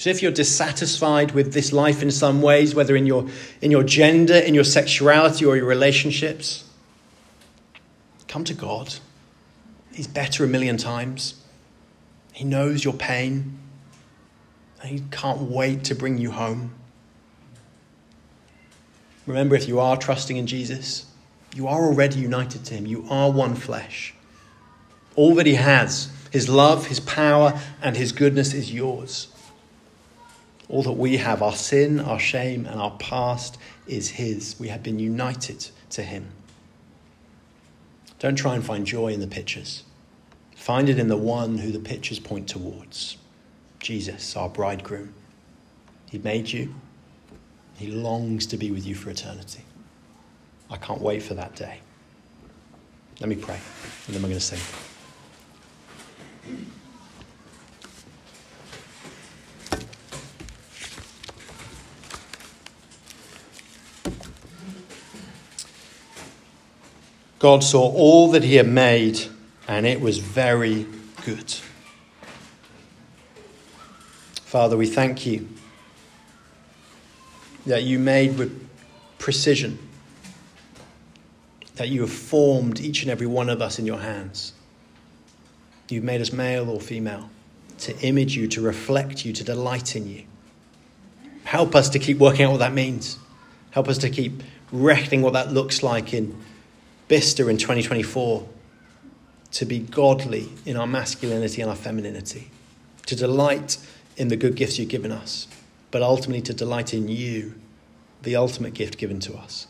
So 0.00 0.08
if 0.08 0.22
you're 0.22 0.32
dissatisfied 0.32 1.32
with 1.32 1.52
this 1.52 1.74
life 1.74 2.02
in 2.02 2.10
some 2.10 2.40
ways, 2.40 2.74
whether 2.74 2.96
in 2.96 3.04
your, 3.04 3.28
in 3.60 3.70
your 3.70 3.82
gender, 3.82 4.32
in 4.32 4.54
your 4.54 4.64
sexuality, 4.64 5.44
or 5.44 5.58
your 5.58 5.66
relationships, 5.66 6.64
come 8.26 8.42
to 8.44 8.54
God. 8.54 8.94
He's 9.92 10.06
better 10.06 10.42
a 10.42 10.48
million 10.48 10.78
times. 10.78 11.44
He 12.32 12.44
knows 12.46 12.82
your 12.82 12.94
pain. 12.94 13.58
He 14.82 15.02
can't 15.10 15.42
wait 15.42 15.84
to 15.84 15.94
bring 15.94 16.16
you 16.16 16.30
home. 16.30 16.72
Remember, 19.26 19.54
if 19.54 19.68
you 19.68 19.80
are 19.80 19.98
trusting 19.98 20.38
in 20.38 20.46
Jesus, 20.46 21.04
you 21.54 21.68
are 21.68 21.84
already 21.84 22.20
united 22.20 22.64
to 22.64 22.74
him. 22.74 22.86
You 22.86 23.04
are 23.10 23.30
one 23.30 23.54
flesh. 23.54 24.14
All 25.14 25.34
that 25.34 25.44
he 25.44 25.56
has, 25.56 26.10
his 26.30 26.48
love, 26.48 26.86
his 26.86 27.00
power, 27.00 27.60
and 27.82 27.98
his 27.98 28.12
goodness 28.12 28.54
is 28.54 28.72
yours. 28.72 29.28
All 30.70 30.84
that 30.84 30.92
we 30.92 31.16
have, 31.16 31.42
our 31.42 31.54
sin, 31.54 31.98
our 31.98 32.20
shame, 32.20 32.64
and 32.64 32.80
our 32.80 32.92
past, 32.92 33.58
is 33.88 34.10
his. 34.10 34.54
We 34.60 34.68
have 34.68 34.84
been 34.84 35.00
united 35.00 35.68
to 35.90 36.02
him. 36.02 36.28
Don't 38.20 38.36
try 38.36 38.54
and 38.54 38.64
find 38.64 38.86
joy 38.86 39.08
in 39.08 39.18
the 39.18 39.26
pictures. 39.26 39.82
Find 40.54 40.88
it 40.88 40.98
in 40.98 41.08
the 41.08 41.16
one 41.16 41.58
who 41.58 41.72
the 41.72 41.80
pictures 41.80 42.20
point 42.20 42.48
towards 42.48 43.16
Jesus, 43.80 44.36
our 44.36 44.48
bridegroom. 44.48 45.12
He 46.08 46.18
made 46.18 46.52
you, 46.52 46.74
he 47.76 47.88
longs 47.88 48.46
to 48.46 48.56
be 48.56 48.70
with 48.70 48.86
you 48.86 48.94
for 48.94 49.10
eternity. 49.10 49.64
I 50.70 50.76
can't 50.76 51.00
wait 51.00 51.22
for 51.22 51.34
that 51.34 51.56
day. 51.56 51.80
Let 53.18 53.28
me 53.28 53.36
pray, 53.36 53.58
and 54.06 54.14
then 54.14 54.22
we're 54.22 54.28
going 54.28 54.40
to 54.40 54.40
sing. 54.40 54.60
God 67.40 67.64
saw 67.64 67.90
all 67.90 68.30
that 68.32 68.44
he 68.44 68.56
had 68.56 68.68
made, 68.68 69.18
and 69.66 69.86
it 69.86 70.00
was 70.00 70.18
very 70.18 70.86
good. 71.24 71.50
Father, 74.44 74.76
we 74.76 74.86
thank 74.86 75.24
you 75.24 75.48
that 77.64 77.82
you 77.82 77.98
made 77.98 78.36
with 78.36 78.68
precision, 79.18 79.78
that 81.76 81.88
you 81.88 82.02
have 82.02 82.12
formed 82.12 82.78
each 82.78 83.02
and 83.02 83.10
every 83.10 83.26
one 83.26 83.48
of 83.48 83.62
us 83.62 83.78
in 83.78 83.86
your 83.86 84.00
hands. 84.00 84.52
You've 85.88 86.04
made 86.04 86.20
us 86.20 86.34
male 86.34 86.68
or 86.68 86.78
female 86.78 87.30
to 87.78 87.98
image 88.00 88.36
you, 88.36 88.48
to 88.48 88.60
reflect 88.60 89.24
you, 89.24 89.32
to 89.32 89.42
delight 89.42 89.96
in 89.96 90.06
you. 90.06 90.24
Help 91.44 91.74
us 91.74 91.88
to 91.90 91.98
keep 91.98 92.18
working 92.18 92.44
out 92.44 92.50
what 92.50 92.58
that 92.58 92.74
means. 92.74 93.18
Help 93.70 93.88
us 93.88 93.96
to 93.98 94.10
keep 94.10 94.42
reckoning 94.70 95.22
what 95.22 95.32
that 95.32 95.52
looks 95.52 95.82
like 95.82 96.12
in 96.12 96.36
Bicester 97.10 97.50
in 97.50 97.58
2024. 97.58 98.48
To 99.52 99.64
be 99.66 99.80
godly 99.80 100.48
in 100.64 100.78
our 100.78 100.86
masculinity 100.86 101.60
and 101.60 101.68
our 101.68 101.76
femininity. 101.76 102.50
To 103.06 103.16
delight 103.16 103.76
in 104.16 104.28
the 104.28 104.36
good 104.36 104.54
gifts 104.54 104.78
you've 104.78 104.88
given 104.88 105.12
us 105.12 105.46
but 105.90 106.02
ultimately 106.02 106.42
to 106.42 106.54
delight 106.54 106.94
in 106.94 107.08
you, 107.08 107.54
the 108.22 108.36
ultimate 108.36 108.74
gift 108.74 108.98
given 108.98 109.20
to 109.20 109.34
us. 109.34 109.66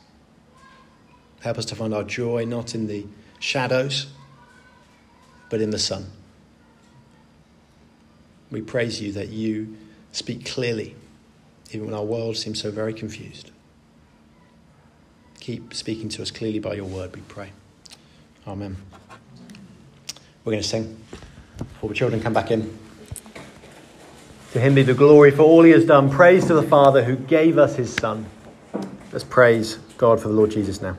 Help 1.40 1.58
us 1.58 1.64
to 1.66 1.76
find 1.76 1.94
our 1.94 2.04
joy 2.04 2.44
not 2.44 2.74
in 2.74 2.86
the 2.86 3.06
shadows, 3.38 4.12
but 5.48 5.60
in 5.60 5.70
the 5.70 5.78
sun. 5.78 6.06
We 8.50 8.60
praise 8.60 9.00
you 9.00 9.12
that 9.12 9.28
you 9.28 9.76
speak 10.12 10.44
clearly, 10.44 10.94
even 11.70 11.86
when 11.86 11.94
our 11.94 12.04
world 12.04 12.36
seems 12.36 12.60
so 12.60 12.70
very 12.70 12.92
confused. 12.92 13.50
Keep 15.50 15.74
speaking 15.74 16.08
to 16.10 16.22
us 16.22 16.30
clearly 16.30 16.60
by 16.60 16.74
your 16.74 16.84
word, 16.84 17.12
we 17.12 17.22
pray. 17.22 17.50
Amen. 18.46 18.76
We're 20.44 20.52
going 20.52 20.62
to 20.62 20.68
sing 20.68 20.96
before 21.58 21.88
the 21.88 21.94
children 21.96 22.22
come 22.22 22.32
back 22.32 22.52
in. 22.52 22.78
To 24.52 24.60
him 24.60 24.76
be 24.76 24.84
the 24.84 24.94
glory 24.94 25.32
for 25.32 25.42
all 25.42 25.64
he 25.64 25.72
has 25.72 25.84
done. 25.84 26.08
Praise 26.08 26.46
to 26.46 26.54
the 26.54 26.62
Father 26.62 27.02
who 27.02 27.16
gave 27.16 27.58
us 27.58 27.74
his 27.74 27.92
Son. 27.92 28.26
Let's 29.10 29.24
praise 29.24 29.78
God 29.98 30.20
for 30.20 30.28
the 30.28 30.34
Lord 30.34 30.52
Jesus 30.52 30.80
now. 30.80 30.96